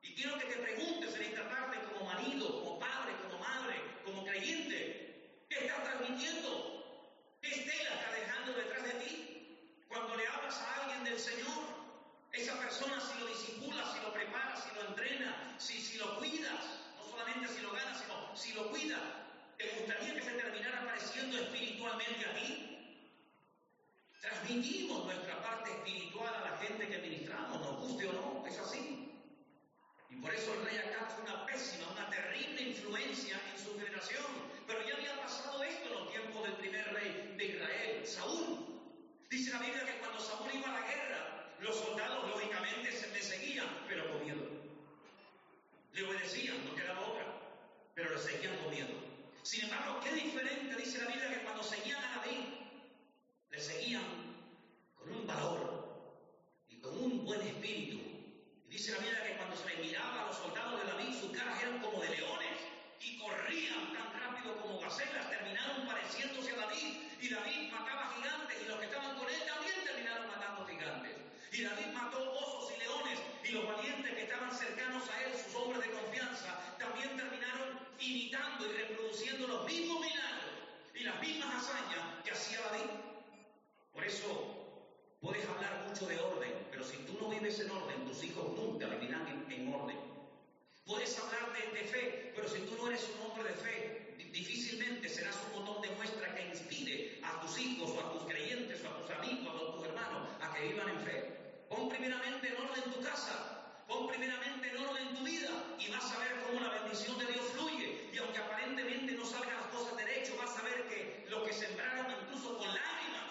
Y 0.00 0.14
quiero 0.14 0.38
que 0.38 0.46
te 0.46 0.56
preguntes 0.56 1.14
en 1.14 1.22
esta 1.22 1.48
tarde 1.48 1.78
como 1.92 2.06
marido, 2.06 2.60
como 2.60 2.78
padre, 2.78 3.12
como 3.22 3.38
madre, 3.38 3.76
como 4.04 4.24
creyente, 4.24 5.46
¿qué 5.48 5.66
estás 5.66 5.84
transmitiendo? 5.84 7.38
¿Qué 7.40 7.48
estela 7.48 7.94
está 7.94 8.12
dejando 8.12 8.52
detrás 8.54 8.84
de 8.84 8.92
ti? 9.04 9.84
Cuando 9.88 10.16
le 10.16 10.26
hablas 10.26 10.56
a 10.56 10.82
alguien 10.82 11.04
del 11.04 11.18
Señor, 11.18 11.62
esa 12.32 12.58
persona 12.58 12.98
si 13.00 13.20
lo 13.20 13.26
disipulas, 13.26 13.92
si 13.92 14.00
lo 14.00 14.12
preparas, 14.12 14.64
si 14.64 14.74
lo 14.74 14.88
entrena, 14.88 15.54
si, 15.58 15.80
si 15.80 15.98
lo 15.98 16.16
cuidas, 16.18 16.64
no 16.96 17.04
solamente 17.10 17.48
si 17.48 17.60
lo 17.60 17.70
ganas, 17.72 18.00
sino 18.00 18.36
si 18.36 18.52
lo 18.54 18.70
cuidas, 18.70 19.21
¿te 19.62 19.78
gustaría 19.78 20.14
que 20.14 20.22
se 20.22 20.32
terminara 20.32 20.84
pareciendo 20.84 21.38
espiritualmente 21.38 22.26
a 22.26 22.34
ti? 22.34 22.98
Transmitimos 24.20 25.04
nuestra 25.04 25.40
parte 25.40 25.70
espiritual 25.70 26.34
a 26.34 26.50
la 26.50 26.56
gente 26.58 26.88
que 26.88 26.98
ministramos, 26.98 27.60
nos 27.60 27.80
guste 27.80 28.08
o 28.08 28.12
no, 28.12 28.46
es 28.46 28.58
así. 28.58 29.08
Y 30.10 30.16
por 30.16 30.34
eso 30.34 30.52
el 30.54 30.64
rey 30.64 30.76
Acab 30.78 31.10
fue 31.10 31.22
una 31.24 31.46
pésima, 31.46 31.90
una 31.92 32.10
terrible 32.10 32.62
influencia 32.62 33.40
en 33.52 33.64
su 33.64 33.78
generación. 33.78 34.24
Pero 34.66 34.86
ya 34.86 34.94
había 34.94 35.20
pasado 35.20 35.62
esto 35.62 35.86
en 35.88 35.94
los 35.94 36.10
tiempos 36.10 36.42
del 36.42 36.54
primer 36.54 36.92
rey 36.92 37.34
de 37.36 37.44
Israel, 37.44 38.06
Saúl. 38.06 38.80
Dice 39.30 39.52
la 39.52 39.58
Biblia 39.60 39.86
que 39.86 39.98
cuando 39.98 40.20
Saúl 40.20 40.50
iba 40.52 40.68
a 40.68 40.80
la 40.80 40.86
guerra, 40.86 41.54
los 41.60 41.76
soldados 41.76 42.28
lógicamente 42.30 42.92
se 42.92 43.08
le 43.08 43.22
seguían, 43.22 43.68
pero 43.88 44.08
con 44.10 44.24
miedo. 44.24 44.42
Le 45.94 46.04
obedecían, 46.04 46.64
no 46.64 46.74
quedaba 46.74 47.00
otra, 47.06 47.26
pero 47.94 48.10
le 48.10 48.18
seguían 48.18 48.56
con 48.58 48.70
miedo. 48.70 49.11
Sin 49.42 49.64
embargo, 49.64 49.98
qué 50.04 50.12
diferente 50.14 50.76
dice 50.76 50.98
la 50.98 51.06
Biblia 51.08 51.28
que 51.28 51.42
cuando 51.42 51.64
seguían 51.64 51.98
a 51.98 52.16
David, 52.18 52.44
le 53.50 53.60
seguían 53.60 54.04
con 54.94 55.12
un 55.12 55.26
valor 55.26 56.22
y 56.68 56.76
con 56.76 56.96
un 56.96 57.24
buen 57.24 57.40
espíritu. 57.40 57.98
Y 58.68 58.70
dice 58.70 58.92
la 58.92 58.98
Biblia 58.98 59.26
que 59.26 59.36
cuando 59.36 59.56
se 59.56 59.68
le 59.68 59.82
miraba 59.82 60.22
a 60.22 60.26
los 60.28 60.36
soldados 60.36 60.80
de 60.80 60.92
David, 60.92 61.20
sus 61.20 61.36
caras 61.36 61.60
eran 61.60 61.80
como 61.80 62.00
de 62.00 62.10
leones 62.10 62.58
y 63.00 63.18
corrían 63.18 63.92
tan 63.92 64.14
rápido 64.20 64.62
como 64.62 64.78
gacelas, 64.78 65.28
terminaron 65.28 65.86
pareciéndose 65.86 66.52
a 66.52 66.56
David. 66.56 67.10
Y 67.20 67.28
David 67.28 67.72
mataba 67.72 68.14
gigantes 68.14 68.62
y 68.62 68.68
los 68.68 68.78
que 68.78 68.86
estaban 68.86 69.18
con 69.18 69.28
él 69.28 69.42
también 69.44 69.74
terminaron 69.84 70.28
matando 70.28 70.66
gigantes. 70.68 71.16
Y 71.50 71.62
David 71.62 71.86
mató 71.92 72.30
osos 72.30 72.72
y 72.76 72.78
leones 72.78 73.18
y 73.42 73.48
los 73.50 73.66
valientes 73.66 74.14
que 74.14 74.22
estaban 74.22 74.54
cercanos 74.54 75.02
a 75.10 75.24
él, 75.24 75.34
sus 75.34 75.54
hombres 75.56 75.82
de 75.82 75.90
confianza, 75.90 76.11
imitando 78.02 78.66
y 78.66 78.72
reproduciendo 78.72 79.48
los 79.48 79.66
mismos 79.66 80.00
milagros 80.00 80.52
y 80.94 81.04
las 81.04 81.20
mismas 81.20 81.54
hazañas 81.54 82.22
que 82.24 82.30
hacía 82.30 82.60
David. 82.60 82.90
Por 83.92 84.04
eso 84.04 84.62
Puedes 85.22 85.48
hablar 85.48 85.86
mucho 85.86 86.04
de 86.08 86.18
orden, 86.18 86.52
pero 86.72 86.82
si 86.82 86.96
tú 87.06 87.16
no 87.20 87.28
vives 87.28 87.60
en 87.60 87.70
orden, 87.70 88.04
tus 88.08 88.24
hijos 88.24 88.44
nunca 88.56 88.88
vivirán 88.88 89.46
en, 89.48 89.72
orden. 89.72 89.96
Puedes 90.84 91.16
hablar 91.16 91.52
de, 91.52 91.78
de, 91.78 91.84
fe, 91.86 92.32
pero 92.34 92.48
si 92.48 92.58
tú 92.62 92.74
no 92.76 92.88
eres 92.88 93.08
un 93.14 93.30
hombre 93.30 93.44
de 93.44 93.54
fe, 93.54 94.16
difícilmente 94.32 95.08
serás 95.08 95.38
un 95.46 95.64
botón 95.64 95.80
de 95.80 95.94
muestra 95.94 96.34
que 96.34 96.48
inspire 96.48 97.20
a 97.22 97.40
tus 97.40 97.56
hijos 97.56 97.92
o 97.92 98.00
a 98.00 98.12
tus 98.14 98.24
creyentes 98.24 98.82
o 98.84 98.88
a 98.88 98.98
tus 99.00 99.10
amigos 99.12 99.54
o 99.54 99.68
a 99.68 99.76
tus 99.76 99.84
hermanos 99.84 100.28
a 100.40 100.52
que 100.52 100.66
vivan 100.66 100.88
en 100.88 101.00
fe. 101.02 101.66
Pon 101.68 101.88
primeramente 101.88 102.48
en 102.48 102.56
orden 102.56 102.92
tu 102.92 103.00
casa, 103.00 103.61
pon 103.92 104.08
primeramente 104.08 104.70
en 104.70 104.76
orden 104.78 105.14
tu 105.14 105.22
vida 105.22 105.50
y 105.78 105.90
vas 105.90 106.10
a 106.12 106.18
ver 106.18 106.40
cómo 106.46 106.60
la 106.60 106.80
bendición 106.80 107.18
de 107.18 107.26
Dios 107.26 107.44
fluye. 107.52 108.08
Y 108.12 108.16
aunque 108.18 108.38
aparentemente 108.38 109.12
no 109.12 109.24
salgan 109.26 109.54
las 109.54 109.66
cosas 109.66 109.96
derecho, 109.96 110.34
vas 110.38 110.56
a 110.56 110.62
ver 110.62 110.88
que 110.88 111.26
lo 111.28 111.44
que 111.44 111.52
sembraron 111.52 112.06
incluso 112.22 112.56
con 112.56 112.68
lágrimas, 112.68 113.28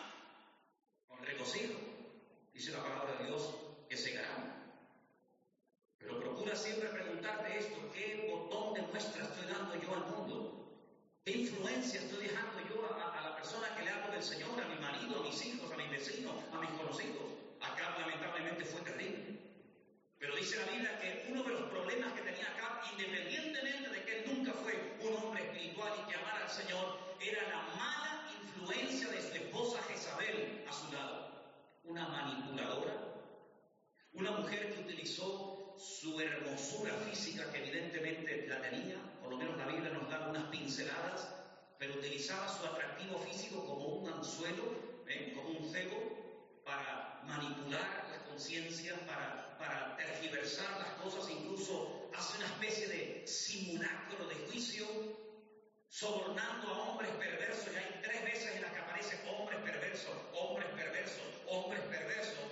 con 1.08 1.24
regocijo, 1.24 1.80
dice 2.54 2.72
la 2.72 2.84
palabra 2.84 3.16
de 3.18 3.26
Dios, 3.26 3.56
que 3.90 3.98
segarán. 3.98 4.76
Pero 5.98 6.20
procura 6.20 6.56
siempre 6.56 6.90
preguntarte 6.90 7.58
esto, 7.58 7.92
¿qué 7.94 8.30
botón 8.30 8.76
de 8.76 8.82
muestra 8.84 9.24
estoy 9.24 9.48
dando 9.48 9.76
yo 9.82 9.94
al 9.94 10.06
mundo? 10.12 10.68
¿Qué 11.26 11.32
influencia 11.32 12.02
estoy 12.02 12.28
dejando 12.28 12.60
yo 12.70 12.86
a, 12.86 13.18
a 13.18 13.30
la 13.30 13.36
persona 13.36 13.76
que 13.76 13.84
le 13.84 13.92
hablo 13.92 14.12
del 14.12 14.24
Señor, 14.24 14.60
a 14.62 14.68
mi 14.68 14.80
marido, 14.80 15.20
a 15.20 15.24
mis 15.24 15.46
hijos, 15.46 15.72
a 15.72 15.78
mis 15.78 15.90
vecinos, 15.90 16.34
a 16.52 16.60
mis 16.60 16.70
conocidos? 16.72 17.24
Acá 17.60 17.98
lamentablemente 18.00 18.66
fue 18.66 18.82
terrible. 18.82 19.41
Pero 20.22 20.36
dice 20.36 20.56
la 20.58 20.72
Biblia 20.72 21.00
que 21.00 21.26
uno 21.32 21.42
de 21.42 21.50
los 21.50 21.64
problemas 21.72 22.14
que 22.14 22.22
tenía 22.22 22.46
acá, 22.52 22.84
independientemente 22.92 23.90
de 23.90 24.04
que 24.06 24.20
él 24.20 24.26
nunca 24.28 24.54
fue 24.54 24.96
un 25.02 25.16
hombre 25.16 25.42
espiritual 25.42 25.94
y 25.98 26.12
que 26.12 26.16
amara 26.16 26.46
al 26.46 26.52
Señor, 26.52 27.00
era 27.20 27.42
la 27.50 27.62
mala 27.76 28.30
influencia 28.40 29.10
de 29.10 29.20
su 29.20 29.34
esposa 29.34 29.82
Jezabel 29.90 30.64
a 30.70 30.74
su 30.74 30.94
lado. 30.94 31.42
Una 31.86 32.08
manipuladora, 32.08 32.94
una 34.14 34.30
mujer 34.30 34.72
que 34.72 34.82
utilizó 34.82 35.76
su 35.80 36.22
hermosura 36.22 36.94
física, 37.10 37.52
que 37.52 37.58
evidentemente 37.58 38.46
la 38.48 38.62
tenía, 38.62 38.98
por 39.24 39.32
lo 39.32 39.38
menos 39.38 39.58
la 39.58 39.66
Biblia 39.66 39.90
nos 39.90 40.08
da 40.08 40.28
unas 40.30 40.44
pinceladas, 40.52 41.34
pero 41.80 41.96
utilizaba 41.96 42.48
su 42.48 42.64
atractivo 42.64 43.18
físico 43.18 43.66
como 43.66 43.88
un 43.88 44.14
anzuelo, 44.14 45.02
¿eh? 45.08 45.34
como 45.36 45.50
un 45.58 45.66
cebo, 45.68 46.21
para 46.66 47.22
manipular 47.26 48.08
las 48.10 48.20
conciencias, 48.30 48.98
para, 49.02 49.58
para 49.58 49.96
tergiversar 49.98 50.80
las 50.80 50.90
cosas, 51.02 51.30
incluso 51.30 52.10
hace 52.16 52.38
una 52.38 52.48
especie 52.48 52.88
de 52.88 53.28
simulacro 53.28 54.28
de 54.28 54.36
juicio, 54.48 54.86
sobornando 55.90 56.68
a 56.70 56.90
hombres 56.90 57.12
perversos, 57.12 57.74
y 57.74 57.78
hay 57.78 58.00
tres 58.02 58.24
veces 58.24 58.56
en 58.56 58.62
las 58.62 58.72
que 58.72 58.80
aparece 58.80 59.20
hombres 59.30 59.60
perversos, 59.60 60.16
hombres 60.34 60.68
perversos, 60.70 61.24
hombres 61.48 61.82
perversos, 61.82 62.52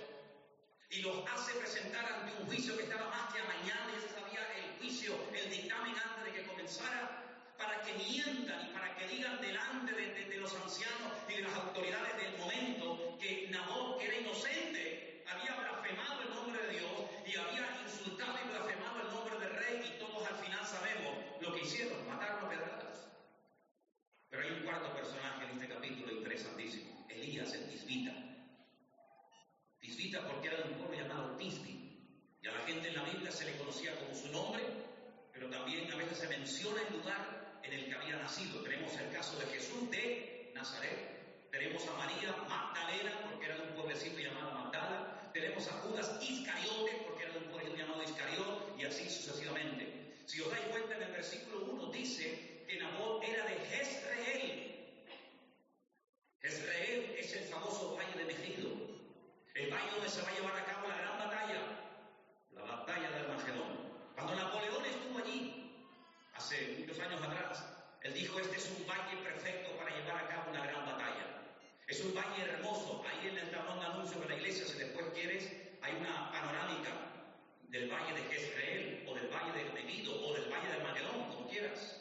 y 0.90 1.02
los 1.02 1.24
hace 1.30 1.58
presentar 1.58 2.04
ante 2.04 2.36
un 2.40 2.46
juicio 2.46 2.76
que 2.76 2.82
estaba 2.82 3.08
más 3.08 3.32
que 3.32 3.40
a 3.40 3.44
mañana, 3.44 3.92
ya 3.94 4.00
se 4.00 4.14
sabía 4.14 4.40
el 4.56 4.78
juicio, 4.78 5.14
el 5.32 5.50
dictamen 5.50 5.94
antes 5.96 6.24
de 6.24 6.32
que 6.32 6.46
comenzara, 6.46 7.29
para 7.60 7.82
que 7.82 7.92
mientan 7.92 8.66
y 8.66 8.72
para 8.72 8.96
que 8.96 9.06
digan 9.06 9.38
delante 9.40 9.92
de, 9.92 10.36
los 10.38 10.54
ancianos 10.54 11.12
y 11.28 11.34
de 11.34 11.42
las 11.42 11.54
autoridades 11.54 12.16
del 12.16 12.38
momento 12.38 13.18
que 13.20 13.48
Nabot, 13.50 13.98
que 13.98 14.06
era 14.06 14.16
inocente, 14.16 15.22
había 15.28 15.54
blasfemado 15.54 16.22
el 16.22 16.30
nombre 16.30 16.62
de 16.66 16.78
Dios 16.78 16.90
y 17.26 17.36
había 17.36 17.82
insultado 17.84 18.38
y 18.42 18.48
blasfemado 18.48 19.00
el 19.02 19.08
nombre 19.12 19.38
del 19.38 19.54
rey 19.54 19.84
y 19.84 19.98
todos 20.00 20.26
al 20.26 20.36
final 20.36 20.66
sabemos 20.66 21.12
lo 21.42 21.52
que 21.52 21.60
hicieron, 21.60 22.08
mataron 22.08 22.46
a 22.46 22.48
pedradas. 22.48 23.06
Pero 24.30 24.42
hay 24.42 24.50
un 24.52 24.62
cuarto 24.62 24.94
personaje 24.94 25.44
en 25.44 25.50
este 25.50 25.68
capítulo 25.68 26.12
interesantísimo, 26.12 27.06
Elías 27.10 27.52
el 27.52 27.68
Tisbita. 27.68 28.14
Tisbita 29.80 30.26
porque 30.26 30.48
era 30.48 30.56
de 30.62 30.72
un 30.72 30.78
pueblo 30.78 30.96
llamado 30.96 31.36
Tisbi 31.36 31.76
y 32.40 32.48
a 32.48 32.52
la 32.52 32.60
gente 32.60 32.88
en 32.88 32.94
la 32.94 33.04
Biblia 33.04 33.30
se 33.30 33.44
le 33.44 33.58
conocía 33.58 33.94
como 33.96 34.14
su 34.14 34.28
nombre, 34.28 34.64
pero 35.34 35.50
también 35.50 35.92
a 35.92 35.96
veces 35.96 36.16
se 36.16 36.28
menciona 36.28 36.80
el 36.88 36.96
lugar 36.96 37.49
en 37.70 37.78
el 37.78 37.86
que 37.86 37.94
había 37.94 38.16
nacido. 38.16 38.62
Tenemos 38.62 38.92
el 38.96 39.12
caso 39.12 39.38
de 39.38 39.46
Jesús 39.46 39.90
de 39.90 40.50
Nazaret. 40.54 41.50
Tenemos 41.50 41.86
a 41.86 41.92
María 41.92 42.34
Magdalena, 42.48 43.12
porque 43.30 43.46
era 43.46 43.56
de 43.56 43.62
un 43.62 43.74
pueblecito 43.74 44.18
llamado 44.18 44.50
Magdala. 44.52 45.30
Tenemos 45.32 45.68
a 45.68 45.72
Judas 45.82 46.18
Iscariote, 46.20 47.02
porque 47.06 47.24
era 47.24 47.32
de 47.32 47.38
un 47.38 47.44
pueblecito 47.44 47.78
llamado 47.78 48.02
Iscariot, 48.02 48.76
y 48.78 48.84
así 48.84 49.08
sucesivamente. 49.08 50.14
Si 50.26 50.40
os 50.40 50.50
dais 50.50 50.66
cuenta, 50.66 50.96
en 50.96 51.02
el 51.02 51.12
versículo 51.12 51.64
1 51.66 51.92
dice 51.92 52.64
que 52.66 52.78
Nabot 52.80 53.22
era 53.22 53.44
de 53.44 53.54
Jezreel. 53.66 55.04
Jezreel 56.42 57.14
es 57.18 57.32
el 57.34 57.44
famoso 57.44 57.94
valle 57.96 58.18
de 58.18 58.24
Megido, 58.24 58.70
el 59.54 59.70
valle 59.70 59.90
donde 59.94 60.08
se 60.08 60.22
va 60.22 60.28
a 60.28 60.34
llevar 60.34 60.56
a 60.56 60.64
cabo 60.64 60.88
la 60.88 60.96
gran 60.96 61.18
batalla, 61.18 61.60
la 62.54 62.62
batalla 62.62 63.10
de 63.10 63.18
Armagedón. 63.18 63.90
Cuando 64.14 64.34
Napoleón 64.34 64.84
estuvo 64.86 65.18
allí, 65.18 65.60
hace 66.50 66.74
muchos 66.80 66.98
años 66.98 67.22
atrás, 67.22 67.64
él 68.02 68.12
dijo, 68.12 68.40
este 68.40 68.56
es 68.56 68.68
un 68.76 68.84
valle 68.84 69.16
perfecto 69.22 69.70
para 69.76 69.94
llevar 69.94 70.24
a 70.24 70.28
cabo 70.28 70.50
una 70.50 70.66
gran 70.66 70.84
batalla. 70.84 71.46
Es 71.86 72.00
un 72.00 72.12
valle 72.12 72.42
hermoso. 72.42 73.04
Ahí 73.06 73.28
en 73.28 73.38
el 73.38 73.50
tablón 73.52 73.78
de 73.78 73.86
anuncios 73.86 74.20
de 74.20 74.28
la 74.28 74.34
iglesia, 74.34 74.66
si 74.66 74.78
después 74.78 75.06
quieres, 75.14 75.48
hay 75.80 75.94
una 75.94 76.32
panorámica 76.32 76.90
del 77.68 77.88
valle 77.88 78.14
de 78.14 78.22
Jezreel, 78.34 79.06
o 79.08 79.14
del 79.14 79.28
valle 79.28 79.62
de 79.62 79.70
Megido, 79.70 80.26
o 80.26 80.34
del 80.34 80.50
valle 80.50 80.72
de 80.72 80.82
Magedón, 80.82 81.28
como 81.30 81.48
quieras. 81.48 82.00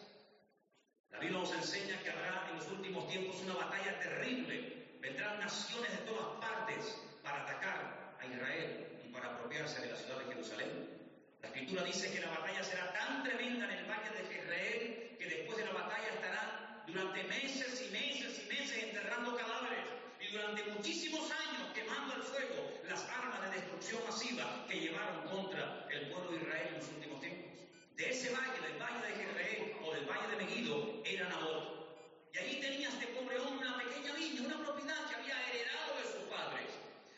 La 1.11 1.19
Biblia 1.19 1.37
nos 1.37 1.53
enseña 1.53 2.01
que 2.01 2.09
habrá 2.09 2.47
en 2.49 2.57
los 2.57 2.67
últimos 2.69 3.07
tiempos 3.07 3.35
una 3.41 3.53
batalla 3.53 3.99
terrible. 3.99 4.97
Vendrán 4.99 5.39
naciones 5.41 5.91
de 5.91 6.05
todas 6.09 6.25
partes 6.41 6.97
para 7.21 7.43
atacar 7.43 8.15
a 8.19 8.25
Israel 8.25 8.99
y 9.05 9.09
para 9.09 9.27
apropiarse 9.27 9.79
de 9.81 9.91
la 9.91 9.95
ciudad 9.95 10.17
de 10.17 10.33
Jerusalén. 10.33 10.98
La 11.41 11.47
escritura 11.47 11.83
dice 11.83 12.11
que 12.11 12.19
la 12.19 12.29
batalla 12.29 12.63
será 12.63 12.91
tan 12.91 13.23
tremenda 13.23 13.65
en 13.65 13.79
el 13.79 13.85
valle 13.85 14.09
de 14.11 14.27
Jezreel 14.27 15.17
que 15.17 15.25
después 15.25 15.57
de 15.57 15.65
la 15.65 15.71
batalla 15.71 16.09
estará 16.09 16.83
durante 16.85 17.23
meses 17.23 17.81
y 17.87 17.91
meses 17.91 18.41
y 18.43 18.49
meses 18.49 18.83
enterrando 18.83 19.37
cadáveres 19.37 19.85
y 20.19 20.33
durante 20.33 20.63
muchísimos 20.71 21.31
años 21.31 21.71
quemando 21.73 22.15
al 22.15 22.23
fuego 22.23 22.81
las 22.89 23.07
armas 23.07 23.41
de 23.43 23.61
destrucción 23.61 24.01
masiva 24.05 24.65
que 24.67 24.81
llevaron 24.81 25.27
contra 25.29 25.87
el 25.89 26.09
pueblo 26.11 26.31
de 26.31 26.37
Israel 26.37 26.67
en 26.67 26.75
los 26.75 26.87
últimos 26.89 27.21
tiempos. 27.21 27.51
De 27.95 28.09
ese 28.09 28.31
valle, 28.31 28.59
del 28.61 28.81
valle 28.81 29.07
de 29.07 29.13
Jezreel 29.15 29.75
o 29.83 29.93
del 29.93 30.05
valle 30.05 30.27
de 30.27 30.43
Megido, 30.43 31.01
era 31.05 31.29
Nabot. 31.29 32.31
Y 32.33 32.37
allí 32.37 32.59
tenía 32.59 32.89
este 32.89 33.07
pobre 33.07 33.39
hombre 33.39 33.67
una 33.67 33.77
pequeña 33.77 34.13
viña, 34.13 34.41
una 34.41 34.63
propiedad 34.65 35.07
que 35.07 35.15
había 35.15 35.35
heredado 35.49 35.95
de 35.99 36.03
sus 36.03 36.23
padres. 36.29 36.67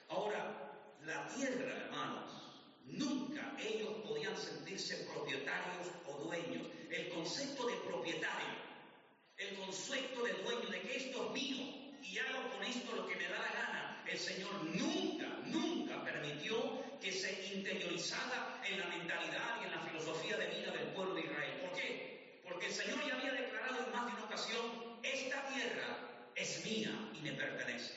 Ahora, 0.09 0.45
la 1.01 1.27
tierra, 1.27 1.73
hermanos, 1.85 2.40
Nunca 2.91 3.55
ellos 3.57 3.89
podían 4.03 4.37
sentirse 4.37 5.07
propietarios 5.13 5.87
o 6.07 6.25
dueños. 6.25 6.67
El 6.89 7.07
concepto 7.09 7.65
de 7.67 7.75
propietario, 7.87 8.53
el 9.37 9.55
concepto 9.55 10.23
de 10.25 10.33
dueño, 10.43 10.69
de 10.69 10.81
que 10.81 10.97
esto 10.97 11.25
es 11.25 11.31
mío 11.31 11.57
y 12.03 12.17
hago 12.17 12.51
con 12.51 12.63
esto 12.65 12.93
lo 12.93 13.07
que 13.07 13.15
me 13.15 13.23
da 13.23 13.39
la 13.39 13.53
gana, 13.53 14.03
el 14.05 14.19
Señor 14.19 14.53
nunca, 14.65 15.27
nunca 15.45 16.03
permitió 16.03 16.83
que 16.99 17.13
se 17.13 17.55
interiorizara 17.55 18.61
en 18.67 18.79
la 18.79 18.87
mentalidad 18.87 19.61
y 19.61 19.65
en 19.65 19.71
la 19.71 19.79
filosofía 19.79 20.35
de 20.35 20.47
vida 20.47 20.71
del 20.71 20.87
pueblo 20.87 21.15
de 21.15 21.21
Israel. 21.21 21.61
¿Por 21.61 21.79
qué? 21.79 22.41
Porque 22.43 22.65
el 22.65 22.73
Señor 22.73 23.07
ya 23.07 23.15
había 23.15 23.31
declarado 23.31 23.85
en 23.85 23.91
más 23.93 24.05
de 24.07 24.11
una 24.11 24.25
ocasión, 24.25 24.99
esta 25.01 25.47
tierra 25.47 26.31
es 26.35 26.65
mía 26.65 26.91
y 27.13 27.21
me 27.21 27.31
pertenece. 27.31 27.95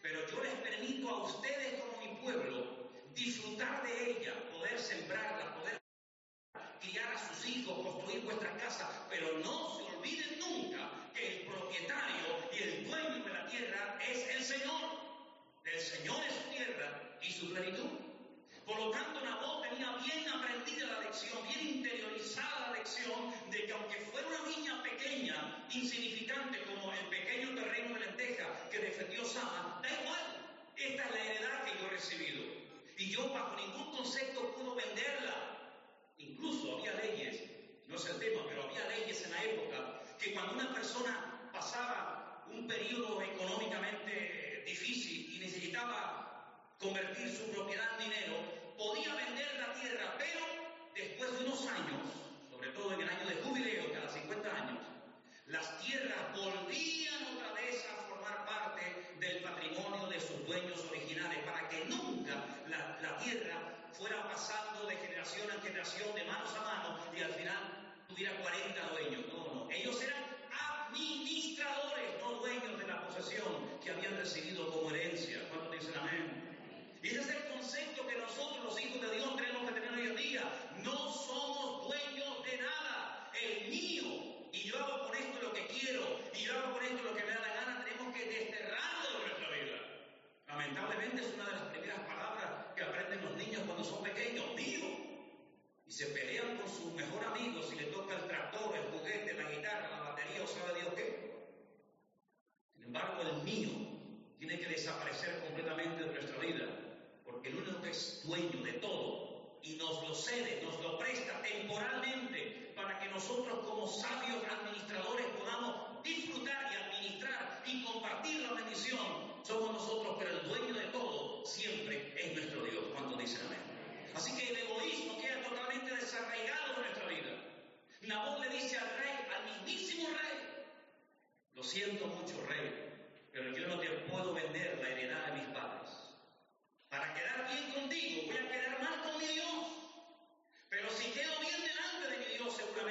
Pero 0.00 0.20
yo 0.30 0.42
les 0.44 0.54
permito 0.54 1.08
a 1.08 1.24
ustedes 1.24 1.80
como 1.80 2.00
mi 2.00 2.20
pueblo 2.20 2.81
disfrutar 3.14 3.82
de 3.84 4.10
ella, 4.10 4.32
poder 4.50 4.78
sembrarla, 4.78 5.54
poder 5.56 5.80
criar 6.80 7.12
a 7.12 7.28
sus 7.28 7.46
hijos, 7.46 7.86
construir 7.86 8.24
vuestra 8.24 8.56
casa, 8.56 9.06
pero 9.10 9.38
no 9.38 9.76
se 9.76 9.96
olviden 9.96 10.38
nunca 10.38 10.90
que 11.14 11.40
el 11.40 11.46
propietario 11.46 12.24
y 12.52 12.62
el 12.62 12.88
dueño 12.88 13.24
de 13.24 13.32
la 13.32 13.46
tierra 13.46 13.98
es 14.08 14.36
el 14.36 14.42
Señor. 14.42 14.61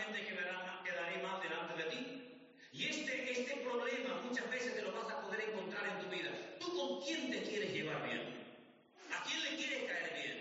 ciertamente 0.02 0.84
quedaré 0.84 1.22
más 1.22 1.42
delante 1.42 1.84
de 1.84 1.90
ti. 1.90 2.22
Y 2.72 2.86
este, 2.86 3.32
este 3.32 3.58
problema 3.58 4.22
muchas 4.28 4.50
veces 4.50 4.76
te 4.76 4.82
lo 4.82 4.92
vas 4.94 5.12
a 5.12 5.22
poder 5.22 5.42
encontrar 5.50 5.86
en 5.88 6.04
tu 6.04 6.10
vida. 6.10 6.32
¿Tú 6.60 6.76
con 6.76 7.02
quién 7.02 7.30
te 7.32 7.44
quieres 7.44 7.74
llevar 7.74 8.04
bien? 8.04 8.22
¿A 9.12 9.24
quién 9.24 9.44
le 9.44 9.56
quieres 9.58 9.84
caer 9.92 10.14
bien? 10.16 10.40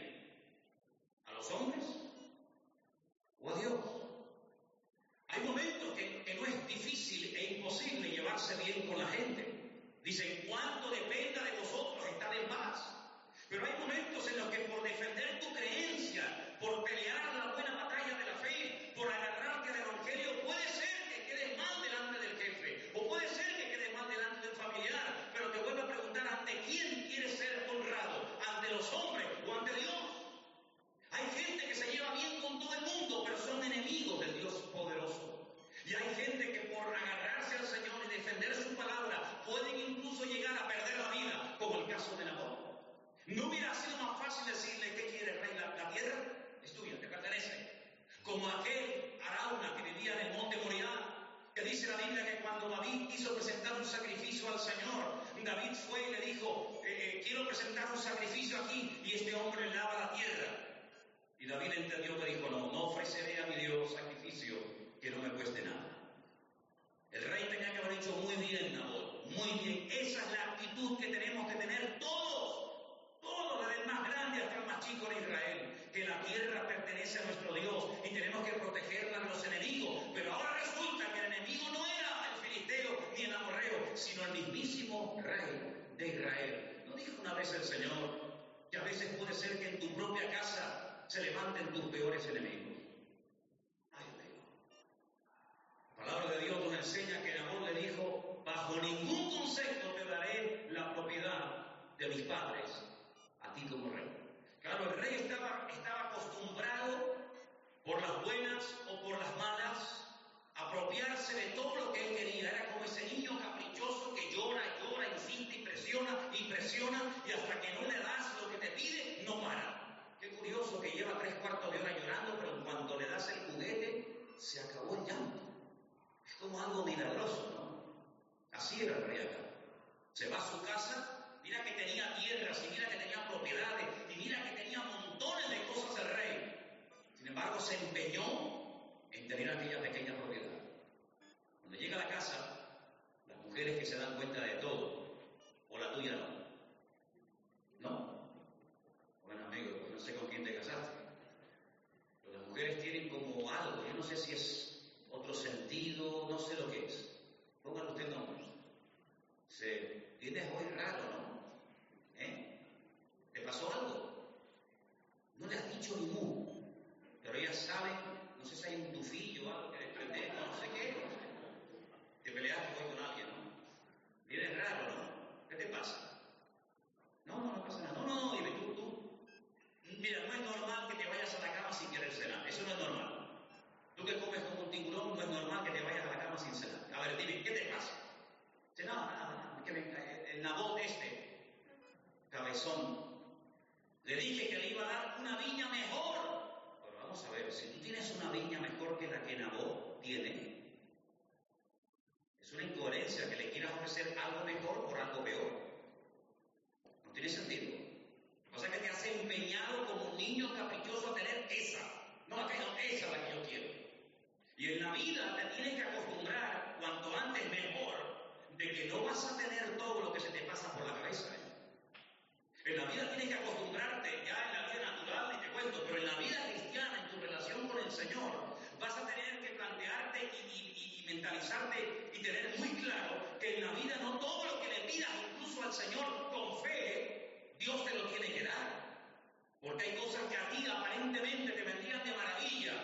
Aparentemente 241.01 241.53
te 241.53 241.63
vendrían 241.63 242.05
de 242.05 242.15
maravilla, 242.15 242.75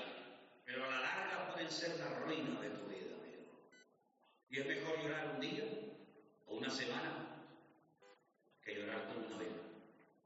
pero 0.65 0.85
a 0.87 0.89
la 0.89 1.01
larga 1.01 1.53
pueden 1.53 1.71
ser 1.71 1.99
la 1.99 2.09
ruina 2.21 2.59
de 2.61 2.71
tu 2.71 2.87
vida, 2.87 3.15
amigo. 3.15 3.45
Y 4.49 4.59
es 4.59 4.67
mejor 4.67 5.03
llorar 5.03 5.33
un 5.35 5.41
día 5.41 5.65
o 6.47 6.57
una 6.57 6.71
semana 6.71 7.13
que 8.65 8.75
llorar 8.75 9.07
toda 9.09 9.27
una 9.27 9.37
vida. 9.37 9.61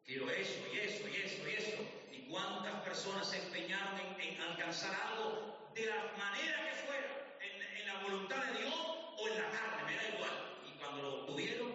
Quiero 0.05 0.31
eso 0.31 0.61
y 0.73 0.79
eso 0.79 1.09
y 1.09 1.17
eso 1.17 1.49
y 1.49 1.53
eso. 1.55 1.83
¿Y 2.13 2.29
cuántas 2.31 2.81
personas 2.83 3.29
se 3.29 3.39
empeñaron 3.45 3.99
en, 4.21 4.41
alcanzar 4.41 4.95
algo 4.95 5.71
de 5.75 5.87
la 5.87 6.13
manera 6.17 6.71
que 6.71 6.87
fuera, 6.87 7.39
en, 7.41 7.77
en 7.77 7.87
la 7.89 8.03
voluntad 8.05 8.45
de 8.45 8.59
Dios 8.61 8.75
o 9.19 9.29
en 9.29 9.35
la 9.35 9.51
carne? 9.51 9.83
Me 9.91 9.97
da 9.97 10.17
igual. 10.17 10.59
Y 10.65 10.79
cuando 10.79 11.03
lo 11.03 11.15
obtuvieron, 11.23 11.75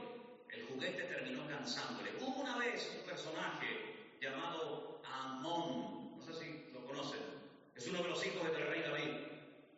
el 0.49 0.65
juguete 0.67 1.03
terminó 1.03 1.45
cansándole. 1.49 2.11
Hubo 2.21 2.41
una 2.41 2.57
vez 2.57 2.89
un 2.99 3.05
personaje 3.05 4.15
llamado 4.21 5.01
Amón. 5.03 6.04
Sé 6.25 6.33
si 6.33 6.71
lo 6.73 6.83
conocen. 6.87 7.19
Es 7.75 7.87
uno 7.87 8.01
de 8.01 8.09
los 8.09 8.25
hijos 8.25 8.43
del 8.43 8.67
rey 8.67 8.81
David. 8.81 9.11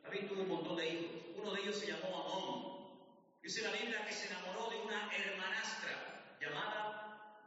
David 0.01 0.27
tuvo 0.29 0.41
un 0.43 0.47
montón 0.47 0.77
de 0.77 0.89
hijos. 0.89 1.11
Uno 1.35 1.51
de 1.51 1.61
ellos 1.61 1.75
se 1.75 1.87
llamó 1.87 2.07
Amón. 2.07 2.77
Dice 3.41 3.61
la 3.63 3.71
Biblia 3.71 4.05
que 4.05 4.13
se 4.13 4.27
enamoró 4.27 4.69
de 4.69 4.77
una 4.77 5.13
hermanastra 5.13 6.37
llamada, 6.39 7.41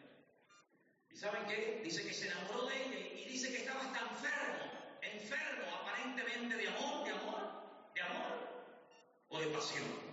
¿Y 1.09 1.17
saben 1.17 1.45
qué? 1.47 1.81
Dice 1.83 2.07
que 2.07 2.13
se 2.13 2.27
enamoró 2.27 2.67
de 2.67 2.75
ella 2.75 2.99
y 3.19 3.25
dice 3.25 3.51
que 3.51 3.57
estaba 3.57 3.81
hasta 3.81 3.99
enfermo, 3.99 4.71
enfermo 5.01 5.75
aparentemente 5.81 6.55
de 6.55 6.67
amor, 6.67 7.03
de 7.03 7.11
amor, 7.11 7.91
de 7.93 8.01
amor 8.01 8.73
o 9.29 9.39
de 9.39 9.47
pasión. 9.47 10.12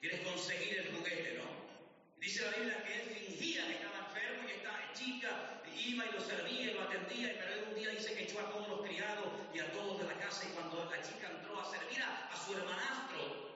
Quieres 0.00 0.20
conseguir 0.20 0.78
el 0.78 0.96
juguete, 0.96 1.38
¿no? 1.38 1.50
Dice 2.18 2.42
la 2.42 2.56
Biblia 2.56 2.84
que 2.84 3.02
él 3.02 3.08
fingía 3.10 3.66
que 3.66 3.74
estaba 3.74 4.08
enfermo 4.08 4.48
y 4.48 4.52
estaba 4.52 4.92
chica, 4.94 5.62
iba 5.76 6.06
y 6.06 6.12
lo 6.12 6.20
servía 6.20 6.70
y 6.70 6.74
lo 6.74 6.82
atendía, 6.82 7.34
pero 7.38 7.52
él 7.52 7.64
un 7.68 7.74
día 7.74 7.90
dice 7.90 8.14
que 8.14 8.24
echó 8.24 8.40
a 8.40 8.50
todos 8.50 8.68
los 8.68 8.80
criados 8.82 9.26
y 9.54 9.58
a 9.58 9.70
todos 9.72 9.98
de 9.98 10.06
la 10.06 10.18
casa 10.18 10.48
y 10.48 10.52
cuando 10.52 10.84
la 10.90 11.02
chica 11.02 11.30
entró 11.30 11.60
a 11.60 11.70
servir 11.70 12.02
a, 12.02 12.34
su 12.34 12.56
hermanastro, 12.56 13.54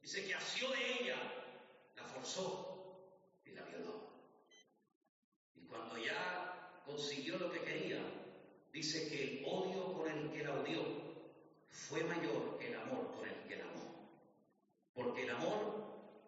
dice 0.00 0.26
que 0.26 0.34
asió 0.34 0.70
de 0.70 0.92
ella, 1.02 1.16
la 1.96 2.04
forzó 2.04 3.10
y 3.44 3.50
la 3.50 3.62
violó. 3.62 4.10
Y 5.56 5.62
cuando 5.66 5.98
ya 5.98 6.82
consiguió 6.84 7.36
lo 7.38 7.50
que 7.50 7.62
quería, 7.62 8.00
dice 8.72 9.08
que 9.08 9.22
el 9.22 9.44
odio 9.44 9.92
con 9.92 10.08
el 10.08 10.30
que 10.30 10.44
la 10.44 10.54
odió 10.54 10.84
fue 11.68 12.04
mayor 12.04 12.58
que 12.58 12.68
el 12.68 12.76
amor 12.76 13.16
con 13.16 13.28
el. 13.28 13.39
Porque 14.94 15.22
el 15.24 15.30
amor 15.30 15.80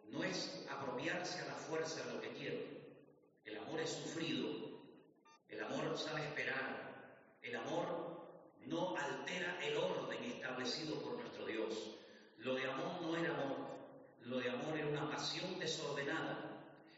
no 0.09 0.23
es 0.25 0.67
apropiarse 0.71 1.41
a 1.41 1.47
la 1.47 1.55
fuerza 1.55 2.05
de 2.05 2.15
lo 2.15 2.21
que 2.21 2.33
quiero. 2.33 2.59
El 3.45 3.59
amor 3.59 3.81
es 3.81 3.91
sufrido. 3.91 4.49
El 5.49 5.63
amor 5.65 5.99
sabe 5.99 6.23
esperar. 6.23 7.39
El 7.43 7.57
amor 7.57 8.13
no 8.67 8.97
altera 8.97 9.59
el 9.63 9.77
orden 9.77 10.23
establecido 10.25 11.01
por 11.03 11.17
nuestro 11.17 11.47
Dios. 11.47 11.97
Lo 12.39 12.55
de 12.55 12.65
amor 12.71 13.03
no 13.03 13.17
era 13.17 13.31
amor. 13.31 13.73
Lo 14.23 14.39
de 14.39 14.51
amor 14.51 14.77
era 14.77 14.89
una 14.89 15.11
pasión 15.11 15.59
desordenada. 15.59 16.53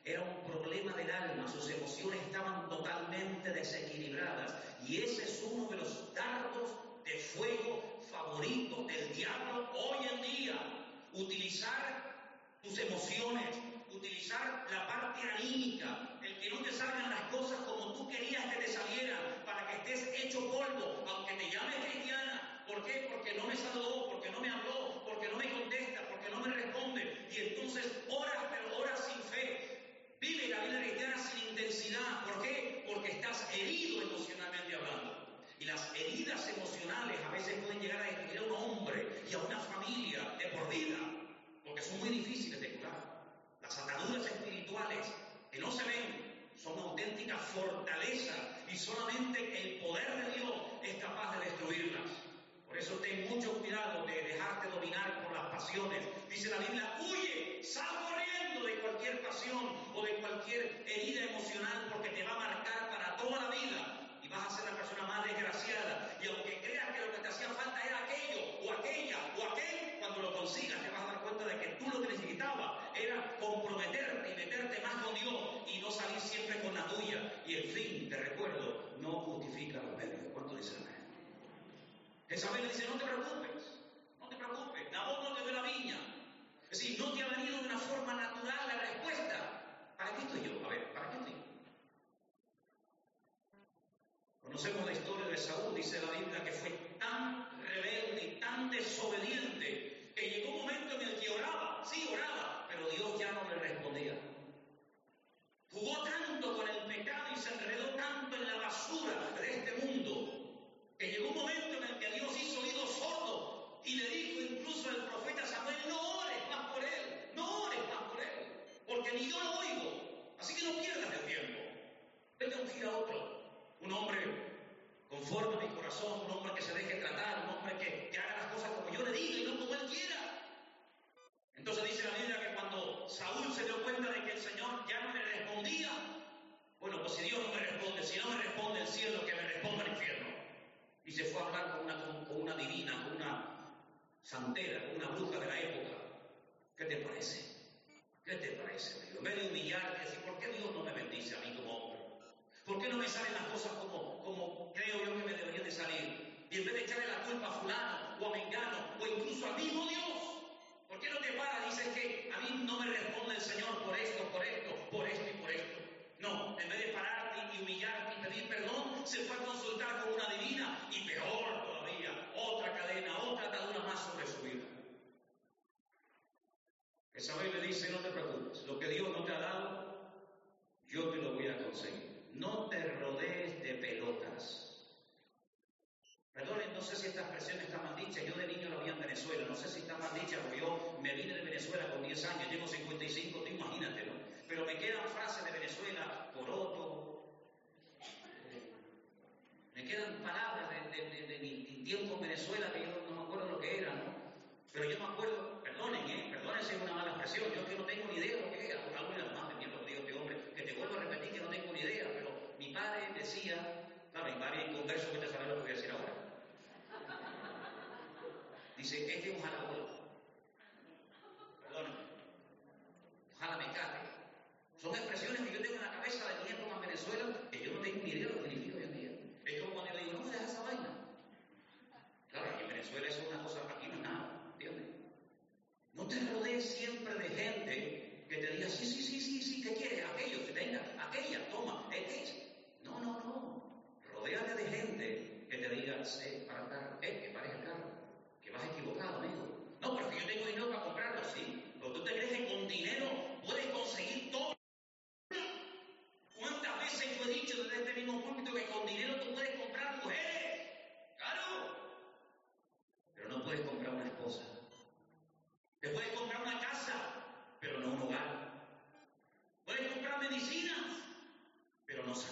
Era 0.05 0.23
un 0.23 0.51
problema 0.51 0.93
del 0.93 1.11
alma. 1.11 1.49
Sus 1.49 1.71
emociones 1.71 2.21
estaban 2.23 2.69
totalmente 2.69 3.53
desequilibradas. 3.53 4.55
Y 4.87 5.03
ese 5.03 5.25
es 5.25 5.43
uno 5.51 5.69
de 5.69 5.79
los 5.79 6.15
dardos 6.15 6.71
de 7.05 7.19
fuego 7.19 8.01
favoritos 8.11 8.87
del 8.87 9.13
diablo 9.15 9.71
hoy 9.73 10.07
en 10.13 10.23
día. 10.23 10.84
Utilizar 11.15 12.29
tus 12.61 12.79
emociones, 12.79 13.57
utilizar 13.93 14.67
la 14.71 14.87
parte 14.89 15.21
anímica, 15.39 16.19
el 16.23 16.41
que 16.41 16.51
no 16.51 16.59
te 16.59 16.73
salgan 16.73 17.11
las 17.11 17.23
cosas 17.31 17.61
como 17.61 17.93
tú 17.93 18.09
querías 18.09 18.45
que 18.53 18.63
te 18.63 18.69
salieran, 18.69 19.44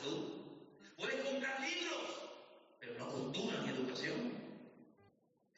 tú. 0.03 0.95
Puedes 0.97 1.25
comprar 1.25 1.61
libros, 1.61 2.03
pero 2.79 2.95
no 2.99 3.09
cultura 3.09 3.63
ni 3.63 3.71
educación. 3.71 4.33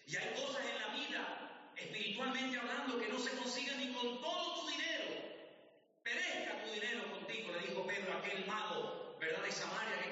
Y 0.06 0.16
hay 0.16 0.34
cosas 0.34 0.64
en 0.66 0.80
la 0.80 0.88
vida, 0.94 1.72
espiritualmente 1.76 2.58
hablando, 2.58 2.98
que 2.98 3.08
no 3.08 3.18
se 3.18 3.36
consiguen 3.36 3.78
ni 3.78 3.94
con 3.94 4.20
todo 4.20 4.60
tu 4.60 4.68
dinero. 4.68 5.04
Perezca 6.02 6.62
tu 6.64 6.72
dinero 6.72 7.10
contigo, 7.10 7.52
le 7.52 7.68
dijo 7.68 7.86
Pedro 7.86 8.12
a 8.12 8.18
aquel 8.18 8.46
mago, 8.46 9.16
¿verdad? 9.18 9.42
De 9.42 9.52
Samaria, 9.52 10.03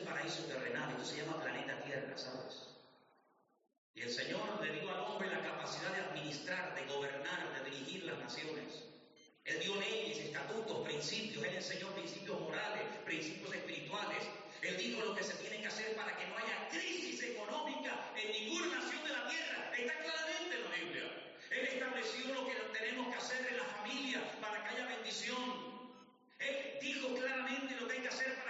paraíso 0.00 0.44
terrenal, 0.44 0.90
esto 0.92 1.04
se 1.04 1.22
llama 1.22 1.42
planeta 1.42 1.82
Tierra, 1.82 2.16
¿sabes? 2.16 2.70
Y 3.94 4.02
el 4.02 4.10
Señor 4.10 4.64
le 4.64 4.72
dio 4.72 4.90
al 4.90 5.00
hombre 5.00 5.28
la 5.28 5.42
capacidad 5.42 5.92
de 5.92 6.02
administrar, 6.02 6.74
de 6.74 6.86
gobernar, 6.92 7.64
de 7.64 7.70
dirigir 7.70 8.04
las 8.04 8.18
naciones. 8.18 8.84
Él 9.44 9.58
dio 9.60 9.74
leyes, 9.76 10.18
estatutos, 10.18 10.86
principios, 10.86 11.44
Él 11.44 11.56
enseñó 11.56 11.88
principios 11.94 12.40
morales, 12.40 12.82
principios 13.04 13.54
espirituales. 13.54 14.18
Él 14.62 14.76
dijo 14.76 15.04
lo 15.04 15.14
que 15.14 15.24
se 15.24 15.34
tiene 15.34 15.60
que 15.60 15.66
hacer 15.66 15.96
para 15.96 16.16
que 16.16 16.26
no 16.28 16.36
haya 16.36 16.68
crisis 16.68 17.22
económica 17.22 18.12
en 18.16 18.30
ninguna 18.30 18.78
nación 18.78 19.02
de 19.04 19.10
la 19.10 19.28
tierra. 19.28 19.72
Está 19.76 19.94
claramente 19.98 20.56
en 20.56 20.64
la 20.64 20.76
Biblia. 20.76 21.02
Él 21.50 21.66
estableció 21.66 22.34
lo 22.34 22.46
que 22.46 22.54
tenemos 22.78 23.08
que 23.08 23.14
hacer 23.14 23.46
en 23.50 23.56
la 23.56 23.64
familia 23.64 24.40
para 24.40 24.62
que 24.62 24.68
haya 24.68 24.86
bendición. 24.86 25.90
Él 26.38 26.78
dijo 26.80 27.14
claramente 27.14 27.76
lo 27.76 27.88
que 27.88 27.94
hay 27.94 28.02
que 28.02 28.08
hacer 28.08 28.34
para 28.36 28.49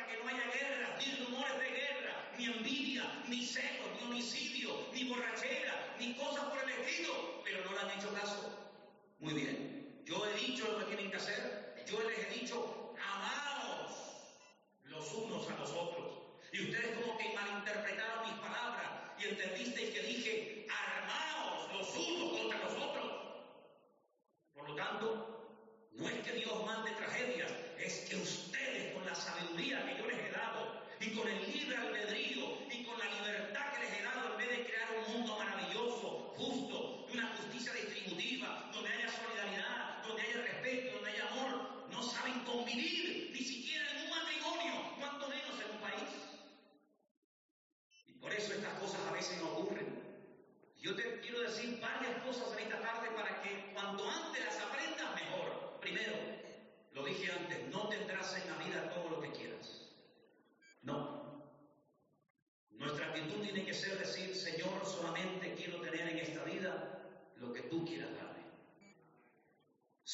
ni 2.40 2.46
envidia, 2.46 3.04
ni 3.28 3.44
celos, 3.44 3.88
ni 3.98 4.06
homicidio, 4.06 4.70
ni 4.94 5.04
borrachera, 5.04 5.94
ni 5.98 6.14
cosas 6.14 6.44
por 6.44 6.58
el 6.58 6.70
estilo, 6.70 7.42
pero 7.44 7.62
no 7.64 7.72
le 7.72 7.80
han 7.80 7.98
hecho 7.98 8.14
caso. 8.14 8.72
Muy 9.18 9.34
bien, 9.34 10.02
yo 10.06 10.26
he 10.26 10.34
dicho 10.34 10.66
lo 10.72 10.78
que 10.78 10.86
tienen 10.86 11.10
que 11.10 11.18
hacer, 11.18 11.84
yo 11.86 12.00
les 12.08 12.18
he 12.18 12.40
dicho, 12.40 12.94
amados 12.96 13.92
los 14.84 15.12
unos 15.12 15.50
a 15.50 15.56
los 15.58 15.70
otros. 15.70 16.12
Y 16.52 16.62
ustedes 16.62 16.98
como 16.98 17.18
que 17.18 17.34
malinterpretaron 17.34 18.26
mis 18.26 18.40
palabras 18.40 18.88
y 19.18 19.28
entendisteis 19.28 19.90
que 19.90 20.02
dije, 20.02 20.66
armaos 20.70 21.70
los 21.74 21.94
unos 21.94 22.38
contra 22.38 22.58
los 22.64 22.72
otros. 22.72 23.12
Por 24.54 24.70
lo 24.70 24.74
tanto, 24.76 25.88
no 25.92 26.08
es 26.08 26.26
que 26.26 26.32
Dios 26.32 26.64
mande 26.64 26.90
tragedias, 26.92 27.52
es 27.78 28.08
que 28.08 28.16
ustedes 28.16 28.94
con 28.94 29.04
la 29.04 29.14
sabiduría 29.14 29.84
que 29.84 29.98
yo 29.98 30.06
les 30.06 30.18
he 30.18 30.30
dado 30.30 30.80
y 31.00 31.10
con 31.10 31.26
el 31.26 31.50
libre 31.50 31.76
albedrío, 31.76 32.19
donde 40.10 40.22
haya 40.22 40.42
respeto, 40.42 40.94
donde 40.96 41.10
haya 41.10 41.28
amor, 41.28 41.88
no 41.90 42.02
saben 42.02 42.40
convivir, 42.40 43.30
ni 43.32 43.38
siquiera 43.38 43.90
en 43.92 44.04
un 44.04 44.10
matrimonio, 44.10 44.96
cuanto 44.98 45.28
menos 45.28 45.54
en 45.60 45.70
un 45.70 45.80
país. 45.80 46.10
Y 48.06 48.12
por 48.14 48.32
eso 48.34 48.52
estas 48.52 48.74
cosas 48.80 49.00
a 49.08 49.12
veces 49.12 49.38
no 49.38 49.50
ocurren. 49.50 50.00
Yo 50.78 50.96
te 50.96 51.20
quiero 51.20 51.42
decir 51.42 51.78
varias 51.80 52.22
cosas 52.24 52.52
en 52.54 52.64
esta 52.64 52.80
tarde 52.80 53.10
para 53.14 53.40
que 53.42 53.72
cuanto 53.72 54.08
antes 54.08 54.44
las 54.44 54.58
aprendas 54.58 55.14
mejor. 55.14 55.78
Primero, 55.80 56.16
lo 56.92 57.04
dije 57.04 57.30
antes, 57.30 57.68
no 57.68 57.88
tendrás 57.88 58.36
en 58.36 58.50
la 58.50 58.56
vida 58.64 58.90
todo 58.94 59.10
lo 59.10 59.20
que 59.20 59.30
quieras. 59.30 59.92
No. 60.82 61.44
Nuestra 62.70 63.06
actitud 63.06 63.42
tiene 63.42 63.64
que 63.64 63.74
ser 63.74 63.96
decir, 63.98 64.34
Señor, 64.34 64.84
solamente 64.84 65.54
quiero 65.54 65.80
tener 65.82 66.08
en 66.08 66.18
esta 66.18 66.42
vida 66.44 67.04
lo 67.36 67.52
que 67.52 67.60
tú 67.62 67.84
quieras 67.84 68.10
darme. 68.16 68.39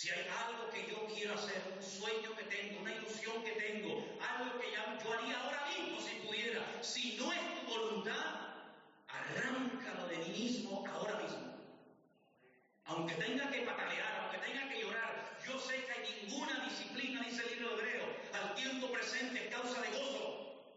Si 0.07 0.12
hay 0.12 0.28
algo 0.46 0.70
que 0.70 0.86
yo 0.88 1.04
quiero 1.12 1.34
hacer, 1.34 1.61
un 1.76 1.82
sueño 1.82 2.30
que 2.36 2.44
tengo, 2.44 2.80
una 2.80 2.94
ilusión 2.94 3.42
que 3.42 3.50
tengo, 3.50 4.07
algo 4.22 4.61
que 4.61 4.70
ya 4.70 4.96
yo 5.02 5.12
haría 5.12 5.36
ahora 5.40 5.66
mismo 5.66 6.00
si 6.00 6.14
pudiera, 6.24 6.62
si 6.80 7.16
no 7.16 7.32
es 7.32 7.40
tu 7.40 7.66
voluntad, 7.66 8.54
arráncalo 9.09 10.07
de 10.07 10.18
mí 10.18 10.28
mismo 10.28 10.84
ahora 10.86 11.18
mismo. 11.18 11.59
Aunque 12.84 13.14
tenga 13.16 13.50
que 13.50 13.62
patalear, 13.62 14.20
aunque 14.20 14.46
tenga 14.46 14.68
que 14.68 14.80
llorar, 14.80 15.40
yo 15.44 15.59
sé 15.59 15.84
que 15.84 15.90
hay 15.90 16.22
ninguna 16.22 16.54
disciplina, 16.61 17.24
dice 17.24 17.42
el 17.42 17.59
libro 17.59 17.76
hebreo, 17.76 18.07
al 18.32 18.54
tiempo 18.54 18.92
presente 18.92 19.48
es 19.48 19.52
causa 19.52 19.82
de 19.82 19.88
gozo. 19.88 20.70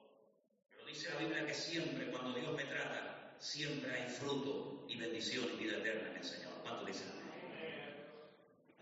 Pero 0.71 0.86
dice 0.88 1.07
la 1.07 1.19
Biblia 1.19 1.45
que 1.45 1.53
siempre, 1.53 2.09
cuando 2.09 2.34
Dios 2.34 2.51
me 2.55 2.63
trata, 2.63 3.36
siempre 3.38 3.93
hay 3.93 4.09
fruto 4.09 4.86
y 4.88 4.97
bendición 4.97 5.45
y 5.53 5.65
vida 5.65 5.77
eterna 5.77 6.09
en 6.09 6.17
el 6.17 6.25
Señor. 6.25 6.53
¿Cuánto 6.63 6.84
dice? 6.84 6.99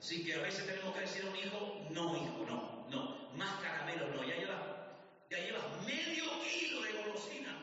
Así 0.08 0.24
que 0.24 0.36
a 0.36 0.41
veces 0.41 0.66
tenemos 0.66 0.95
que 0.95 1.01
decir 1.01 1.26
a 1.26 1.30
un 1.30 1.36
hijo, 1.36 1.86
no 1.89 2.16
hijo, 2.16 2.45
no, 2.47 2.88
no, 2.89 3.30
más 3.36 3.60
caramelo 3.62 4.08
no, 4.16 4.24
ya 4.24 4.38
llevas, 4.38 4.55
ya 5.30 5.38
llevas 5.38 5.64
medio 5.86 6.24
kilo 6.43 6.82
de 6.82 6.93
golosina. 6.93 7.57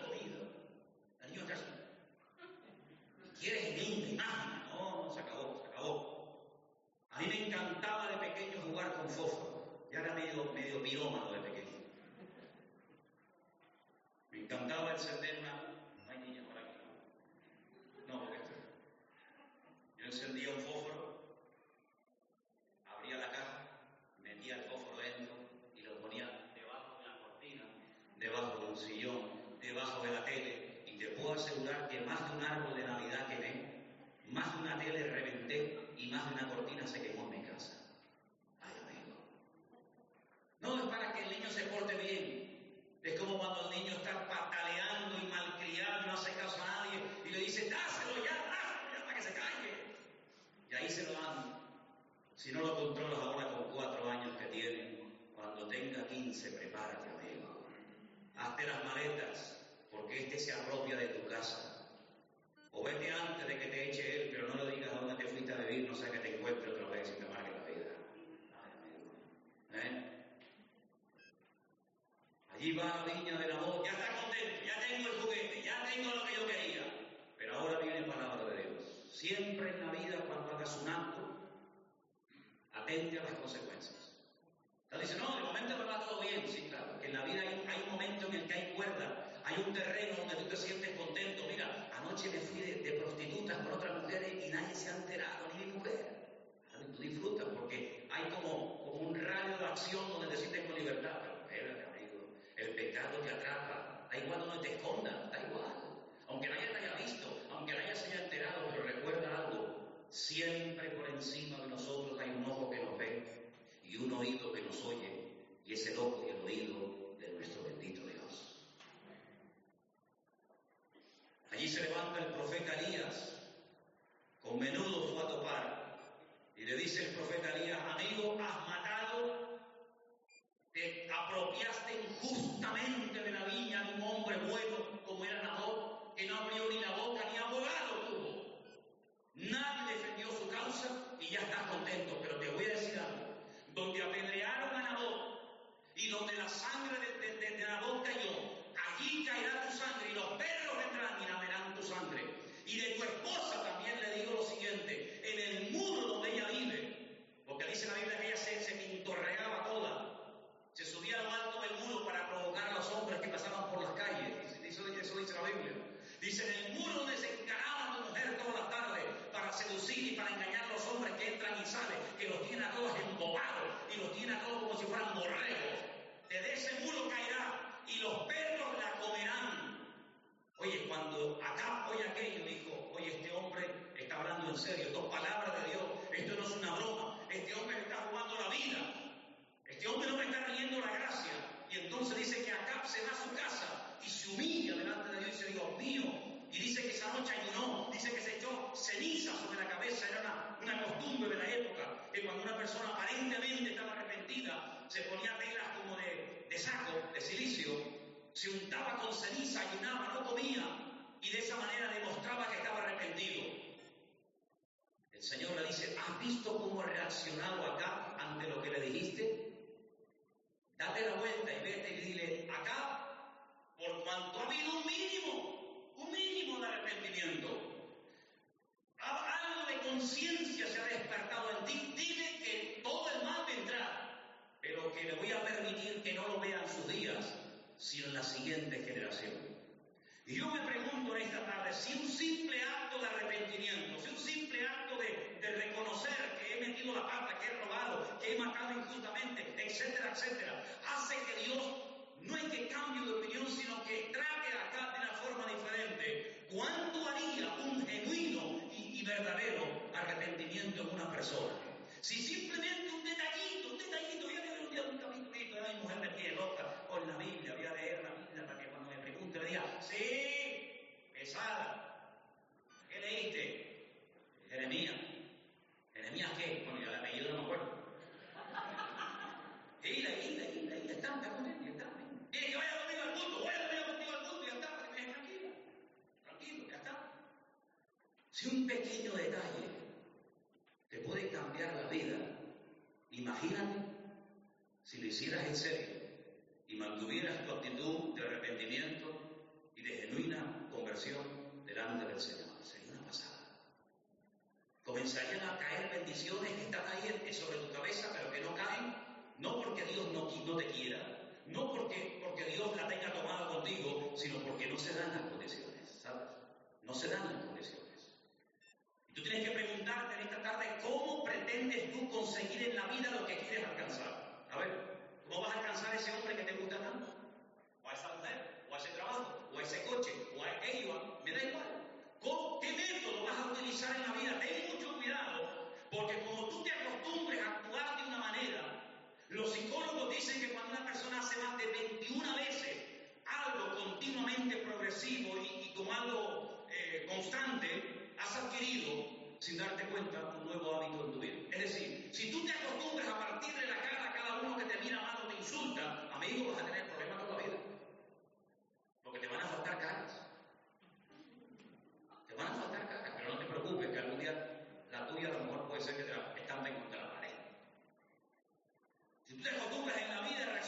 particularly 288.85 289.24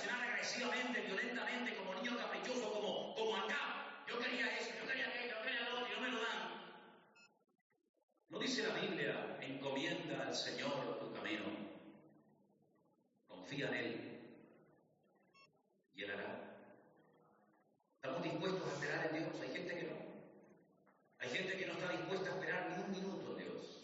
agresivamente, 0.04 1.00
violentamente, 1.00 1.74
como 1.76 1.94
niño 1.94 2.16
caprichoso, 2.16 2.72
como, 2.72 3.14
como 3.14 3.36
acá. 3.36 4.04
Yo 4.06 4.18
quería 4.18 4.56
eso, 4.56 4.70
yo 4.78 4.86
quería 4.86 5.08
aquello, 5.08 5.36
yo 5.36 5.42
quería 5.42 5.68
lo 5.68 5.80
otro, 5.80 5.88
y 5.88 5.94
no 5.94 6.00
me 6.02 6.10
lo 6.10 6.20
dan. 6.20 6.46
No 8.28 8.38
dice 8.38 8.66
la 8.66 8.74
Biblia, 8.74 9.38
encomienda 9.40 10.26
al 10.26 10.34
Señor 10.34 10.98
tu 11.00 11.12
camino, 11.14 11.44
confía 13.26 13.68
en 13.68 13.74
Él 13.74 14.20
y 15.94 16.02
Él 16.02 16.10
hará. 16.10 16.36
Estamos 17.96 18.22
dispuestos 18.22 18.68
a 18.68 18.72
esperar 18.74 19.06
en 19.06 19.24
Dios, 19.24 19.40
hay 19.40 19.52
gente 19.52 19.74
que 19.74 19.84
no. 19.84 19.96
Hay 21.18 21.30
gente 21.30 21.56
que 21.56 21.66
no 21.66 21.72
está 21.72 21.88
dispuesta 21.90 22.30
a 22.30 22.34
esperar 22.34 22.68
ni 22.68 22.84
un 22.84 22.90
minuto 22.92 23.32
en 23.32 23.38
Dios. 23.38 23.80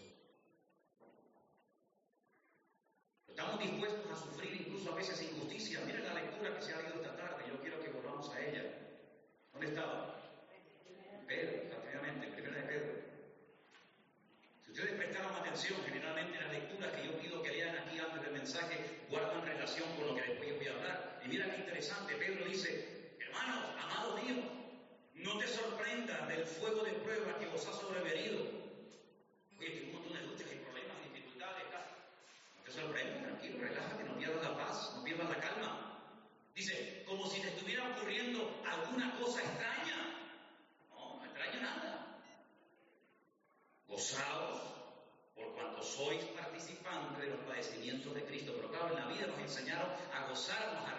Estamos 3.27 3.59
dispuestos 3.59 4.13
a 4.13 4.17
sufrir 4.17 4.62
incluso 4.83 4.93
a 4.93 4.97
veces 4.97 5.23
injusticia. 5.23 5.81
Miren 5.87 6.05
la 6.05 6.15
lectura 6.15 6.55
que 6.57 6.63
se 6.63 6.75
ha 6.75 6.81
ido 6.81 6.95
esta 6.97 7.17
tarde, 7.17 7.45
yo 7.49 7.61
quiero 7.61 7.81
que 7.81 7.89
volvamos 7.91 8.29
a 8.31 8.41
ella. 8.41 8.65
¿Dónde 9.53 9.69
estaba? 9.69 10.19
Pedro, 11.27 11.63
efectivamente, 11.71 12.27
primera 12.29 12.57
de 12.57 12.63
Pedro. 12.63 12.93
Si 14.65 14.73
ustedes 14.73 14.95
prestaron 14.97 15.35
atención, 15.37 15.79
generalmente 15.85 16.41
las 16.41 16.53
lecturas 16.53 16.93
que 16.93 17.07
yo 17.07 17.19
pido 17.19 17.43
que 17.43 17.53
lean 17.53 17.77
aquí 17.79 17.99
antes 17.99 18.23
del 18.23 18.33
mensaje 18.33 19.07
guardan 19.09 19.47
relación 19.47 19.89
con 19.95 20.07
lo 20.09 20.15
que 20.17 20.23
después 20.23 20.49
yo 20.49 20.57
voy 20.57 20.67
a 20.67 20.73
hablar. 20.73 21.21
Y 21.25 21.29
mira 21.29 21.51
qué 21.51 21.57
interesante, 21.59 22.17
Pedro 22.17 22.45
dice, 22.45 23.17
hermanos, 23.21 23.71
amados 23.79 24.23
míos, 24.23 24.45
no 25.15 25.39
te 25.39 25.47
sorprendas 25.47 26.29
del 26.29 26.45
fuego 26.45 26.83
de 26.83 26.93
prueba 26.93 27.39
que 27.39 27.47
os 27.47 27.67
ha 27.67 27.73
sobrevenido 27.73 28.22
وسلم 50.43 50.92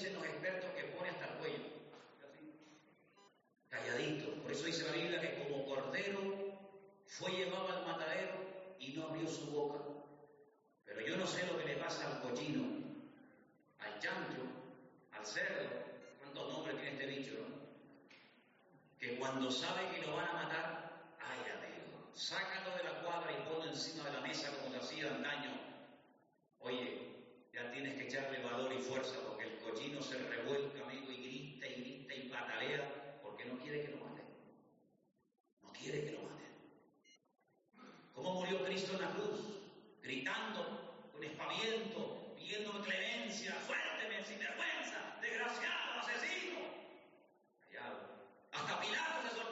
dicen 0.00 0.14
los 0.14 0.24
expertos 0.24 0.70
que 0.70 0.84
pone 0.96 1.10
hasta 1.10 1.26
el 1.26 1.34
cuello. 1.34 1.58
Calladito. 3.68 4.42
Por 4.42 4.52
eso 4.52 4.64
dice 4.64 4.84
la 4.86 4.92
Biblia 4.92 5.20
que 5.20 5.44
como 5.44 5.66
cordero 5.66 6.56
fue 7.04 7.30
llevado 7.32 7.68
al 7.68 7.86
matadero 7.86 8.32
y 8.78 8.94
no 8.94 9.06
abrió 9.06 9.28
su 9.28 9.50
boca. 9.50 9.78
Pero 10.86 11.06
yo 11.06 11.16
no 11.18 11.26
sé 11.26 11.46
lo 11.46 11.58
que 11.58 11.66
le 11.66 11.76
pasa 11.76 12.06
al 12.06 12.22
cochino, 12.22 12.64
al 13.78 13.98
chancho, 13.98 14.42
al 15.12 15.26
cerdo. 15.26 15.68
¿Cuántos 16.18 16.52
nombres 16.52 16.76
tiene 16.76 16.92
este 16.92 17.06
bicho? 17.06 17.32
No? 17.34 17.60
Que 18.98 19.16
cuando 19.16 19.50
sabe 19.50 19.86
que 19.90 20.06
lo 20.06 20.16
van 20.16 20.28
a 20.28 20.32
matar, 20.32 21.16
ay, 21.20 21.40
adiós. 21.40 22.18
Sácalo 22.18 22.74
de 22.76 22.84
la 22.84 23.02
cuadra 23.02 23.32
y 23.32 23.48
ponlo 23.48 23.66
encima 23.66 24.04
de 24.04 24.12
la 24.12 24.20
mesa 24.22 24.50
como 24.56 24.70
se 24.70 24.78
hacía 24.78 25.10
antaño. 25.10 25.60
Oye, 26.60 27.06
ya 27.52 27.70
tienes 27.70 27.96
que 27.96 28.08
echarle 28.08 28.42
valor 28.42 28.72
y 28.72 28.78
fuerza 28.78 29.20
gritando 40.10 41.06
con 41.12 41.22
espaviento, 41.22 42.34
pidiendo 42.36 42.82
clemencia, 42.82 43.54
suélteme, 43.64 44.24
sinvergüenza, 44.24 44.98
desgraciado, 45.22 46.00
asesino. 46.00 46.58
Callado. 47.70 48.26
Hasta 48.50 48.80
Pilato 48.80 49.22
se 49.22 49.28
sorprendió. 49.28 49.49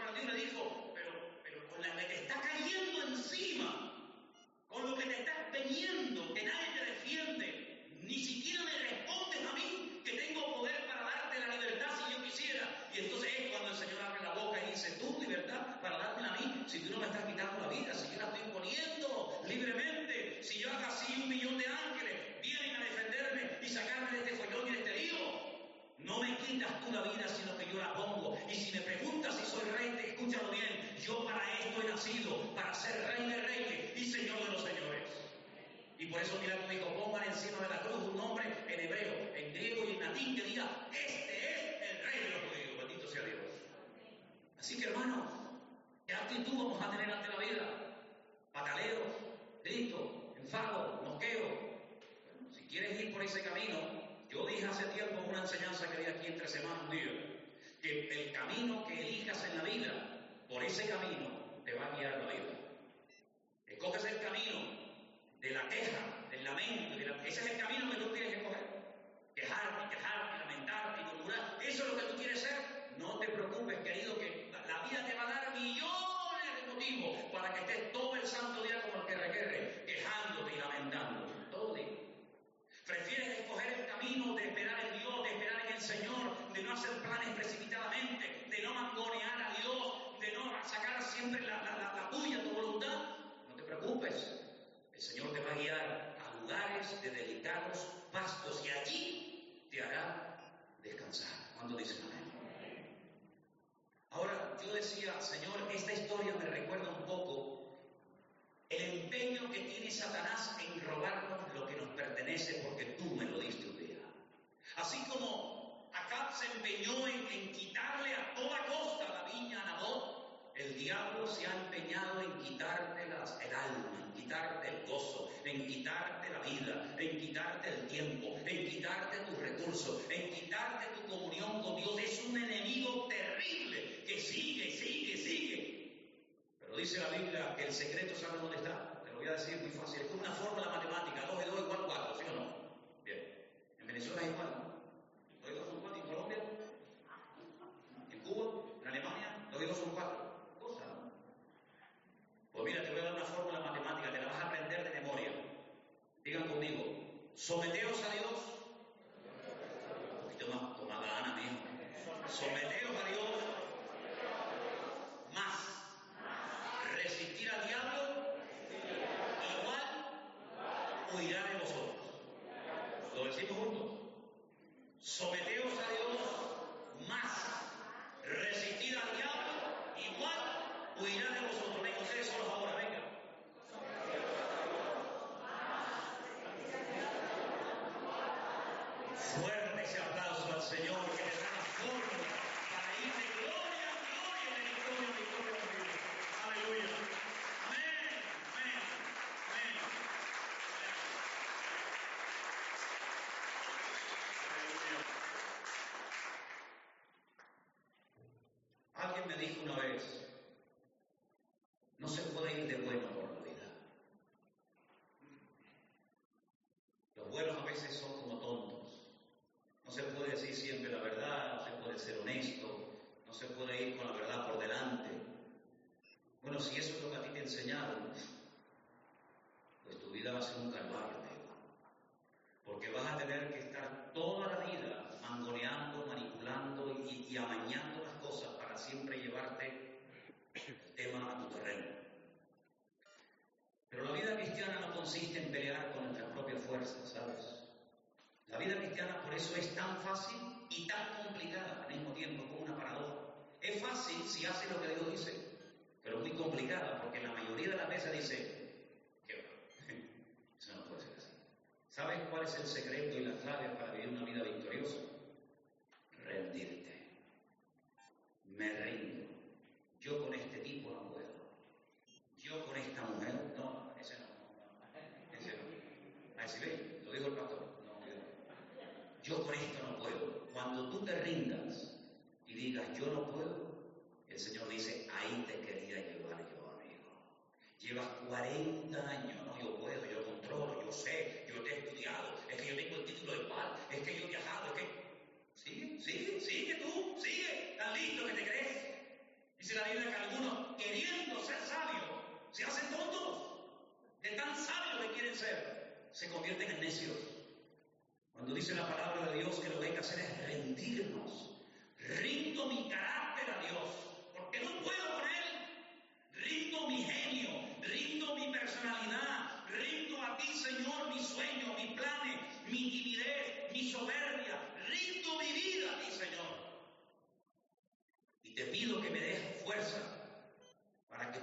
He 209.41 209.65
knows. 209.65 210.18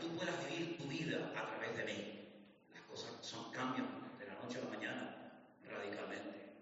Puedas 0.10 0.49
vivir 0.49 0.78
tu 0.78 0.86
vida 0.86 1.32
a 1.36 1.47
través 1.47 1.76
de 1.78 1.84
mí. 1.84 2.30
Las 2.74 2.84
cosas 2.84 3.12
son, 3.22 3.51
cambian 3.51 3.88
de 4.18 4.26
la 4.26 4.34
noche 4.36 4.60
a 4.60 4.64
la 4.64 4.70
mañana 4.70 5.16
radicalmente. 5.64 6.53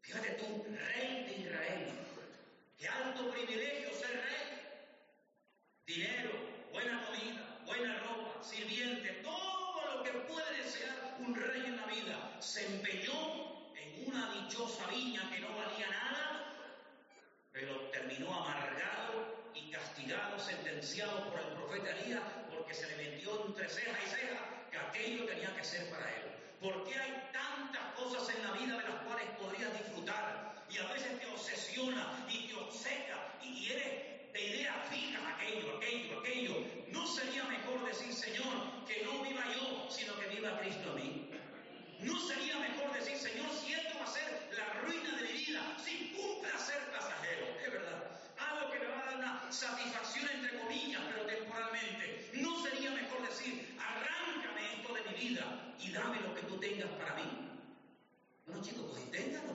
Fíjate 0.00 0.30
tú, 0.32 0.64
rey 0.64 1.24
de 1.24 1.36
Israel, 1.42 1.92
qué 2.78 2.88
alto 2.88 3.30
privilegio 3.30 3.90
ser 3.94 4.10
rey. 4.10 4.52
Dinero, 5.86 6.30
buena 6.72 7.04
comida, 7.06 7.60
buena 7.64 7.98
ropa, 8.00 8.42
sirviente, 8.42 9.08
todo 9.22 9.96
lo 9.96 10.02
que 10.02 10.10
puede 10.10 10.62
desear 10.62 11.16
un 11.20 11.34
rey 11.34 11.62
en 11.66 11.76
la 11.76 11.86
vida. 11.86 12.36
Se 12.40 12.66
empeñó 12.66 13.74
en 13.76 14.08
una 14.08 14.32
dichosa 14.32 14.86
viña 14.88 15.30
que 15.30 15.40
no 15.40 15.56
valía 15.56 15.88
nada, 15.88 16.54
pero 17.52 17.76
terminó 17.90 18.34
amargado 18.34 19.50
y 19.54 19.70
castigado, 19.70 20.38
sentenciado 20.38 21.30
por 21.30 21.40
el 21.40 21.46
profeta 21.54 21.96
Elías, 21.98 22.41
porque 22.72 22.86
se 22.86 22.96
le 22.96 23.10
metió 23.10 23.46
entre 23.46 23.68
ceja 23.68 23.98
y 24.02 24.08
ceja 24.08 24.40
que 24.70 24.78
aquello 24.78 25.26
tenía 25.26 25.54
que 25.54 25.62
ser 25.62 25.90
para 25.90 26.08
él. 26.08 26.22
¿Por 26.60 26.88
qué 26.88 26.94
hay 26.98 27.28
tantas 27.30 27.82
cosas 27.96 28.34
en 28.34 28.42
la 28.44 28.52
vida 28.52 28.78
de 28.78 28.88
las 28.88 29.02
cuales 29.02 29.28
podrías 29.38 29.72
disfrutar 29.74 30.54
y 30.70 30.78
a 30.78 30.86
veces 30.86 31.20
te 31.20 31.26
obsesiona 31.26 32.26
y 32.30 32.48
te 32.48 32.54
obseca 32.54 33.36
y 33.42 33.72
eres 33.72 34.32
de 34.32 34.40
ideas 34.40 34.74
fijas 34.88 35.20
aquello, 35.34 35.76
aquello, 35.76 36.20
aquello? 36.20 36.54
¿No 36.88 37.06
sería 37.06 37.44
mejor 37.44 37.84
decir, 37.84 38.14
Señor, 38.14 38.86
que 38.86 39.04
no 39.04 39.22
viva 39.22 39.44
yo, 39.52 39.90
sino 39.90 40.18
que 40.18 40.28
viva 40.28 40.58
Cristo 40.60 40.92
a 40.92 40.94
mí? 40.94 41.30
¿No 42.00 42.18
sería 42.20 42.58
mejor 42.58 42.90
decir, 42.94 43.18
Señor, 43.18 43.50
si 43.52 43.74
esto 43.74 43.98
va 43.98 44.04
a 44.04 44.08
ser 44.08 44.48
la 44.56 44.80
ruina 44.80 45.16
de 45.16 45.22
mi 45.24 45.44
vida, 45.44 45.76
sin 45.84 46.16
un 46.16 46.40
placer 46.40 46.80
pasajero? 46.90 47.46
Es 47.62 47.70
verdad. 47.70 48.18
Algo 48.38 48.72
que 48.72 48.78
me 48.78 48.86
va 48.86 49.02
a 49.02 49.04
dar 49.04 49.16
una 49.16 49.41
satisfacción 49.52 50.28
entre 50.30 50.58
comillas, 50.58 51.02
pero 51.10 51.26
temporalmente. 51.26 52.30
¿No 52.34 52.62
sería 52.62 52.90
mejor 52.90 53.28
decir, 53.28 53.76
arráncame 53.78 54.74
esto 54.74 54.94
de 54.94 55.02
mi 55.10 55.14
vida 55.14 55.74
y 55.78 55.92
dame 55.92 56.20
lo 56.20 56.34
que 56.34 56.42
tú 56.42 56.58
tengas 56.58 56.88
para 56.92 57.14
mí? 57.16 57.50
Bueno, 58.46 58.62
chicos, 58.62 58.86
pues 58.90 59.02
inténtalo. 59.02 59.52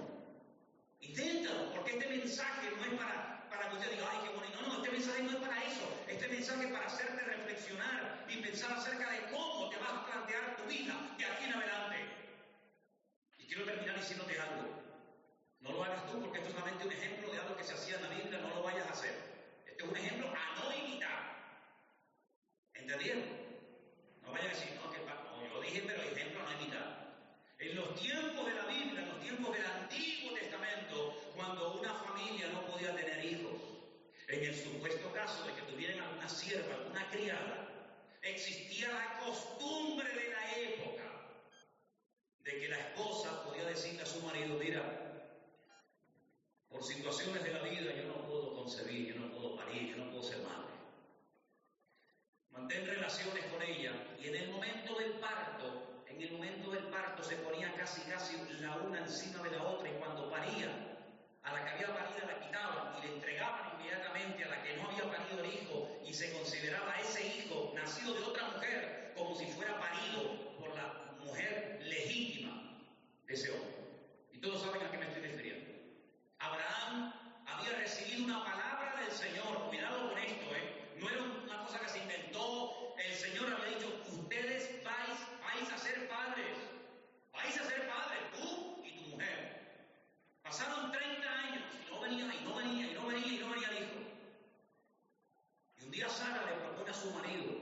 Inténtalo, 1.02 1.74
porque 1.74 1.98
este 1.98 2.10
mensaje 2.10 2.70
no 2.78 2.86
es 2.86 2.94
para, 3.02 3.50
para 3.50 3.70
que 3.70 3.76
usted 3.76 3.92
diga, 3.92 4.08
ay, 4.12 4.20
qué 4.24 4.36
bonito. 4.36 4.62
No, 4.62 4.68
no, 4.68 4.84
este 4.84 4.92
mensaje 4.92 5.24
no 5.24 5.32
es 5.32 5.38
para 5.38 5.64
eso. 5.64 6.04
Este 6.08 6.28
mensaje 6.28 6.66
es 6.66 6.72
para 6.72 6.86
hacerte 6.86 7.22
reflexionar 7.24 8.26
y 8.30 8.38
pensar 8.38 8.72
acerca 8.74 9.12
de 9.12 9.32
cómo 9.32 9.70
te 9.70 9.78
vas 9.78 9.94
a 9.94 10.06
plantear 10.06 10.58
tu 10.58 10.64
vida 10.70 10.96
de 11.18 11.26
aquí 11.26 11.46
en 11.46 11.54
adelante. 11.54 11.98
Y 13.38 13.48
quiero 13.48 13.66
terminar 13.66 14.00
diciéndote 14.00 14.40
algo. 14.40 14.78
No 15.62 15.72
lo 15.72 15.84
hagas 15.84 16.06
tú 16.12 16.22
porque 16.22 16.38
esto 16.38 16.50
es 16.50 16.56
solamente 16.56 16.86
un 16.86 16.92
ejemplo 16.92 17.32
de 17.32 17.40
algo 17.40 17.58
que 17.58 17.64
se 17.64 17.74
hacía 17.74 17.96
en 17.96 18.04
la 18.04 18.10
Biblia, 18.10 18.40
no 18.40 18.56
lo 18.56 18.64
vayas 18.64 18.88
a 18.88 18.92
hacer. 18.92 19.27
Es 19.78 19.84
un 19.84 19.96
ejemplo 19.96 20.28
a 20.28 20.60
no 20.60 20.76
imitar. 20.76 21.72
¿Entendieron? 22.74 23.24
No 24.22 24.32
vayan 24.32 24.48
a 24.48 24.54
decir, 24.54 24.70
no, 24.82 24.92
que 24.92 25.00
no, 25.00 25.54
yo 25.54 25.62
dije, 25.62 25.84
pero 25.86 26.02
ejemplo 26.02 26.42
a 26.42 26.46
no 26.46 26.62
imitar. 26.62 27.16
En 27.60 27.76
los 27.76 27.96
tiempos 27.96 28.46
de 28.46 28.54
la 28.56 28.66
Biblia, 28.66 29.02
en 29.02 29.10
los 29.10 29.22
tiempos 29.22 29.56
del 29.56 29.66
Antiguo 29.66 30.34
Testamento, 30.34 31.32
cuando 31.36 31.76
una 31.76 31.94
familia 31.94 32.48
no 32.48 32.66
podía 32.66 32.96
tener 32.96 33.24
hijos, 33.24 33.62
en 34.28 34.44
el 34.44 34.56
supuesto 34.56 35.14
caso 35.14 35.46
de 35.46 35.54
que 35.54 35.62
tuvieran 35.62 36.00
alguna 36.00 36.28
sierva, 36.28 36.74
alguna 36.74 37.10
criada, 37.12 37.70
existía 38.24 38.90
la 38.90 39.20
costumbre 39.20 40.10
de 40.12 40.30
la 40.30 40.58
época 40.58 41.04
de 42.40 42.60
que 42.60 42.68
la 42.68 42.78
esposa 42.78 43.44
podía 43.44 43.66
decirle 43.66 44.02
a 44.02 44.06
su 44.06 44.22
marido, 44.22 44.58
mira, 44.58 45.07
por 46.70 46.84
situaciones 46.84 47.44
de 47.44 47.54
la 47.54 47.62
vida 47.64 47.94
yo 47.96 48.04
no 48.04 48.28
puedo 48.28 48.56
concebir, 48.56 49.14
yo 49.14 49.20
no 49.20 49.32
puedo 49.32 49.56
parir, 49.56 49.96
yo 49.96 50.04
no 50.04 50.12
puedo 50.12 50.24
ser 50.24 50.40
madre. 50.40 50.74
Mantén 52.50 52.86
relaciones 52.86 53.46
con 53.46 53.62
ella 53.62 53.94
y 54.20 54.28
en 54.28 54.36
el 54.36 54.52
momento 54.52 54.96
del 54.96 55.14
parto, 55.14 56.04
en 56.08 56.22
el 56.22 56.32
momento 56.32 56.72
del 56.72 56.84
parto 56.86 57.24
se 57.24 57.36
ponía 57.38 57.74
casi 57.76 58.02
casi 58.10 58.36
la 58.60 58.76
una 58.78 59.00
encima 59.00 59.44
de 59.44 59.52
la 59.52 59.64
otra 59.64 59.90
y 59.90 59.94
cuando 59.94 60.30
paría, 60.30 60.98
a 61.44 61.54
la 61.54 61.64
que 61.64 61.70
había 61.72 61.94
parido 61.94 62.28
la 62.28 62.40
quitaban 62.42 62.98
y 62.98 63.08
le 63.08 63.14
entregaban 63.16 63.74
inmediatamente 63.76 64.44
a 64.44 64.50
la 64.50 64.64
que 64.64 64.76
no 64.76 64.90
había 64.90 65.10
parido 65.10 65.44
el 65.44 65.54
hijo 65.54 66.02
y 66.06 66.14
se 66.14 66.34
consideraba 66.34 66.98
ese 67.00 67.26
hijo 67.26 67.72
nacido 67.76 68.14
de 68.14 68.24
otra 68.24 68.50
mujer 68.50 69.14
como 69.16 69.36
si 69.36 69.46
fuera 69.48 69.80
parido 69.80 70.56
por 70.60 70.76
la 70.76 71.16
mujer 71.20 71.80
legítima 71.84 72.84
de 73.26 73.34
ese 73.34 73.52
hombre. 73.52 73.78
Y 74.34 74.40
todos 74.40 74.62
saben 74.62 74.82
a 74.82 74.92
qué 74.92 74.98
me 74.98 75.06
estoy 75.06 75.22
refiriendo. 75.22 75.67
Abraham 76.48 77.14
había 77.46 77.74
recibido 77.78 78.24
una 78.26 78.44
palabra 78.44 78.96
del 79.02 79.12
Señor, 79.12 79.68
cuidado 79.68 80.10
con 80.10 80.18
esto, 80.18 80.56
¿eh? 80.56 80.96
no 80.98 81.10
era 81.10 81.22
una 81.24 81.64
cosa 81.66 81.80
que 81.80 81.90
se 81.90 82.00
inventó, 82.00 82.96
el 82.98 83.14
Señor 83.14 83.54
había 83.54 83.78
dicho, 83.78 84.02
ustedes 84.08 84.82
vais, 84.84 85.72
a 85.72 85.78
ser 85.78 86.08
padres, 86.08 86.58
vais 87.34 87.58
a 87.60 87.64
ser 87.66 87.88
padres, 87.88 88.20
tú 88.38 88.82
y 88.86 88.92
tu 88.92 89.10
mujer. 89.10 89.92
Pasaron 90.42 90.92
30 90.92 91.30
años 91.30 91.64
y 91.86 91.92
no 91.92 92.00
venía, 92.00 92.34
y 92.34 92.44
no 92.46 92.56
venía, 92.56 92.92
y 92.92 92.94
no 92.94 93.08
venía, 93.08 93.34
y 93.34 93.40
no 93.40 93.50
venía 93.50 93.74
hijo. 93.74 94.00
Y 95.80 95.84
un 95.84 95.92
día 95.92 96.08
Sara 96.08 96.46
le 96.46 96.54
propone 96.64 96.90
a 96.90 96.94
su 96.94 97.12
marido, 97.12 97.58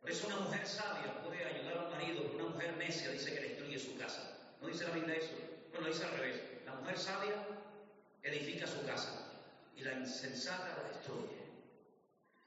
por 0.00 0.10
eso 0.10 0.26
una 0.26 0.40
mujer 0.40 0.66
sabia 0.66 1.22
puede 1.22 1.42
ayudar 1.42 1.78
a 1.78 1.82
un 1.84 1.90
marido, 1.90 2.22
una 2.34 2.44
mujer 2.44 2.76
necia 2.76 3.10
dice 3.10 3.34
que 3.34 3.40
destruye 3.40 3.78
su 3.78 3.96
casa. 3.96 4.36
¿No 4.60 4.68
dice 4.68 4.84
la 4.84 4.94
Biblia 4.94 5.16
eso? 5.16 5.32
Bueno, 5.72 5.88
dice 5.88 6.04
al 6.04 6.12
revés. 6.12 6.55
Mujer 6.80 6.98
sabia 6.98 7.34
edifica 8.22 8.66
su 8.66 8.84
casa 8.86 9.12
y 9.76 9.82
la 9.82 9.92
insensata 9.94 10.76
la 10.76 10.88
destruye. 10.88 11.46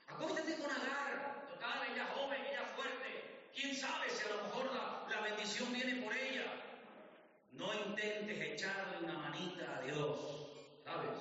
Acuéstate 0.08 0.56
con 0.58 0.72
Agar, 0.72 1.48
total, 1.50 1.88
ella 1.92 2.06
joven, 2.16 2.42
ella 2.50 2.66
fuerte. 2.76 3.50
¿Quién 3.56 3.76
sabe 3.76 4.10
si 4.10 4.26
a 4.26 4.36
lo 4.36 4.44
mejor 4.44 4.72
la, 4.74 5.22
bendición 5.22 5.72
viene 5.74 6.02
por 6.04 6.16
ella? 6.16 6.46
No 7.52 7.74
intentes 7.74 8.42
echarle 8.42 8.98
una 9.04 9.18
manita 9.18 9.78
a 9.78 9.82
Dios, 9.82 10.20
¿sabes? 10.84 11.18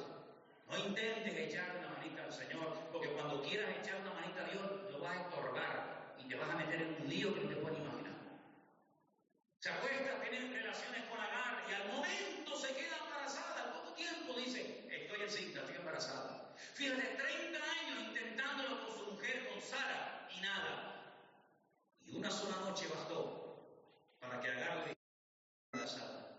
No 0.68 0.78
intentes 0.78 1.36
echarle 1.36 1.78
una 1.80 1.98
manita 1.98 2.24
al 2.24 2.32
Señor, 2.32 2.88
porque 2.92 3.08
cuando 3.08 3.42
quieras 3.42 3.70
echar 3.80 4.00
una 4.00 4.14
manita 4.14 4.44
a 4.44 4.48
Dios, 4.50 4.92
lo 4.92 5.00
vas 5.00 5.16
a 5.16 5.20
estorbar 5.22 6.14
y 6.18 6.28
te 6.28 6.36
vas 6.36 6.50
a 6.50 6.56
meter 6.56 6.82
en 6.82 7.02
un 7.02 7.08
lío 7.08 7.34
que 7.34 7.40
te 7.40 7.56
puedes 7.56 7.78
imaginar 7.78 7.97
se 9.60 9.70
acuesta, 9.70 10.20
tener 10.20 10.52
relaciones 10.52 11.04
con 11.08 11.18
Agar 11.18 11.64
y 11.68 11.74
al 11.74 11.88
momento 11.88 12.56
se 12.56 12.74
queda 12.74 12.96
embarazada, 13.04 13.64
al 13.64 13.72
poco 13.72 13.92
tiempo 13.94 14.34
dice, 14.34 14.86
estoy 14.88 15.22
encinta, 15.22 15.60
estoy 15.60 15.76
embarazada. 15.76 16.54
Fíjate, 16.74 17.02
30 17.02 17.58
años 17.58 18.08
intentándolo 18.08 18.86
con 18.86 18.96
su 18.96 19.12
mujer, 19.12 19.48
con 19.48 19.60
Sara, 19.60 20.28
y 20.36 20.40
nada. 20.40 21.12
Y 22.06 22.16
una 22.16 22.30
sola 22.30 22.56
noche 22.58 22.86
bastó 22.86 23.82
para 24.20 24.40
que 24.40 24.48
Agar 24.48 24.86
le 24.86 24.92
embarazada. 25.72 26.36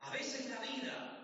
A 0.00 0.10
veces 0.10 0.48
la 0.48 0.60
vida, 0.60 1.18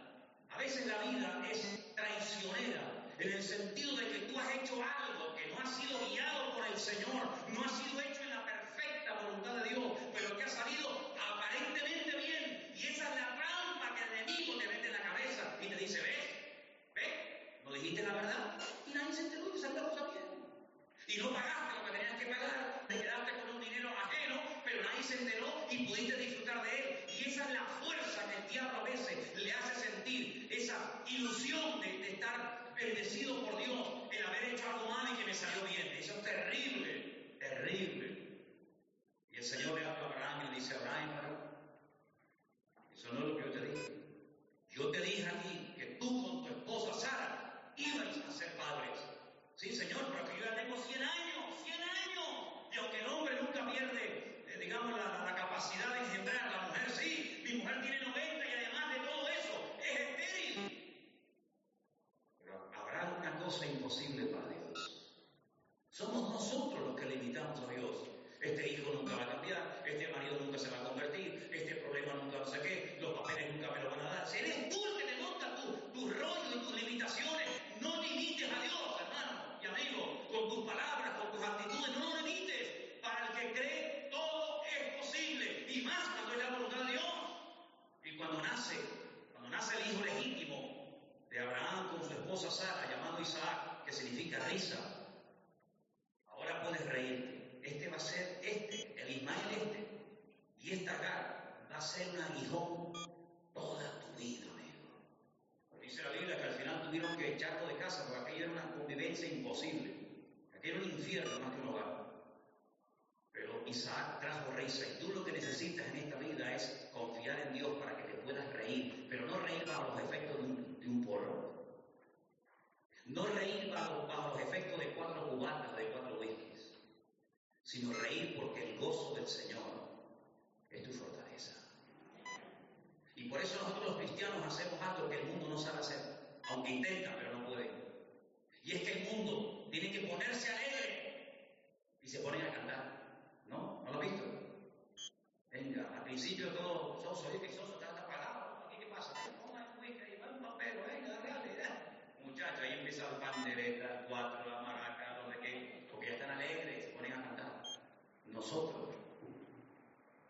a 0.51 0.59
veces 0.59 0.87
la 0.87 0.99
vida 0.99 1.49
es 1.51 1.95
traicionera, 1.95 3.05
en 3.19 3.33
el 3.33 3.43
sentido 3.43 3.97
de 3.97 4.11
que 4.11 4.19
tú 4.27 4.39
has 4.39 4.55
hecho 4.55 4.75
algo 4.75 5.35
que 5.35 5.49
no 5.49 5.61
ha 5.61 5.67
sido 5.67 5.99
guiado 6.11 6.57
por 6.57 6.67
el 6.67 6.79
Señor, 6.79 7.27
no 7.49 7.65
ha 7.65 7.69
sido 7.69 8.01
hecho 8.03 8.21
en 8.21 8.31
la 8.31 8.45
perfecta 8.45 9.15
voluntad 9.23 9.55
de 9.65 9.71
Dios, 9.71 10.06
la 18.07 18.15
verdad 18.15 18.59
y 18.87 18.91
nadie 18.93 19.13
se 19.13 19.23
enteró 19.23 19.53
y 19.55 19.59
salió 19.59 19.83
la 19.83 19.89
cosa 19.91 20.07
bien. 20.11 20.25
Y 21.09 21.19
no 21.19 21.33
pagaste 21.33 21.75
lo 21.75 21.85
que 21.85 21.91
ah, 21.91 21.99
tenías 21.99 22.19
que 22.19 22.27
pagar 22.27 22.86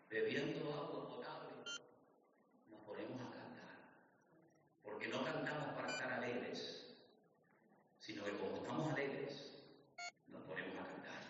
bebiendo 0.09 0.73
agua 0.73 1.09
potable, 1.09 1.49
nos 2.69 2.79
ponemos 2.81 3.21
a 3.21 3.31
cantar. 3.31 3.77
Porque 4.83 5.07
no 5.07 5.23
cantamos 5.23 5.73
para 5.75 5.89
estar 5.89 6.11
alegres, 6.13 6.95
sino 7.99 8.23
que 8.23 8.37
como 8.37 8.57
estamos 8.57 8.93
alegres, 8.93 9.51
nos 10.27 10.41
ponemos 10.43 10.77
a 10.79 10.87
cantar. 10.87 11.21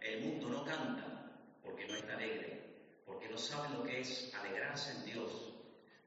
El 0.00 0.20
mundo 0.24 0.48
no 0.50 0.64
canta 0.64 1.32
porque 1.62 1.86
no 1.86 1.94
está 1.94 2.14
alegre, 2.14 3.02
porque 3.06 3.28
no 3.28 3.38
sabe 3.38 3.74
lo 3.76 3.82
que 3.84 4.00
es 4.00 4.34
alegrarse 4.34 4.92
en 4.92 5.04
Dios, 5.06 5.54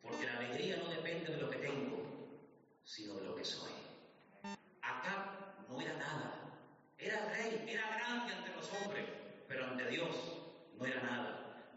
porque 0.02 0.26
la 0.26 0.38
alegría 0.38 0.78
no 0.78 0.90
depende 0.90 1.32
de 1.32 1.42
lo 1.42 1.50
que 1.50 1.58
tengo, 1.58 2.04
sino 2.84 3.16
de 3.16 3.26
lo 3.26 3.36
que 3.36 3.46
soy. 3.46 3.72
Acá 4.82 5.56
no 5.68 5.82
era 5.82 5.94
nada, 5.98 6.60
era 7.00 7.30
rey, 7.30 7.66
era 7.68 7.90
grande 7.98 8.34
ante 8.34 8.52
los 8.52 8.72
hombres, 8.74 9.06
pero 9.48 9.66
ante 9.66 9.88
Dios 9.88 10.33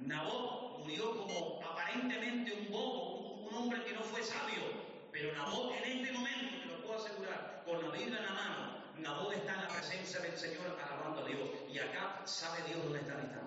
Nabot 0.00 0.78
murió 0.78 1.16
como 1.16 1.60
aparentemente 1.64 2.52
un 2.52 2.70
bobo, 2.70 3.46
un, 3.48 3.54
hombre 3.54 3.82
que 3.84 3.92
no 3.92 4.00
fue 4.00 4.22
sabio, 4.22 4.62
pero 5.10 5.32
Nabot 5.34 5.72
en 5.82 5.98
este 5.98 6.12
momento, 6.12 6.58
te 6.60 6.66
lo 6.66 6.82
puedo 6.82 6.98
asegurar, 6.98 7.62
con 7.64 7.82
la 7.82 7.90
Biblia 7.90 8.18
en 8.18 8.24
la 8.24 8.32
mano, 8.32 8.84
Nabot 8.98 9.32
está 9.32 9.54
en 9.54 9.62
la 9.62 9.68
presencia 9.68 10.20
del 10.20 10.36
Señor 10.36 10.78
alabando 10.84 11.24
a 11.24 11.28
Dios. 11.28 11.48
Y 11.72 11.78
acá 11.78 12.22
sabe 12.24 12.62
Dios 12.68 12.82
dónde 12.82 13.00
está. 13.00 13.45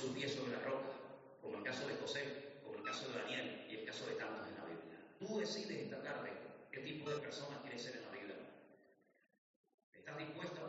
su 0.00 0.14
pie 0.14 0.28
sobre 0.28 0.52
la 0.52 0.60
roca, 0.60 0.88
como 1.42 1.58
el 1.58 1.62
caso 1.62 1.86
de 1.86 1.94
José, 1.96 2.24
como 2.64 2.78
el 2.78 2.84
caso 2.84 3.06
de 3.08 3.18
Daniel 3.18 3.66
y 3.68 3.74
el 3.76 3.84
caso 3.84 4.06
de 4.06 4.14
tantos 4.14 4.48
en 4.48 4.54
la 4.56 4.64
Biblia. 4.64 4.98
Tú 5.18 5.38
decides 5.38 5.78
esta 5.78 6.02
tarde 6.02 6.32
qué 6.72 6.80
tipo 6.80 7.10
de 7.10 7.18
persona 7.18 7.60
quieres 7.60 7.82
ser 7.82 7.96
en 7.96 8.04
la 8.04 8.10
vida. 8.10 8.34
¿Estás 9.92 10.16
dispuesto 10.16 10.59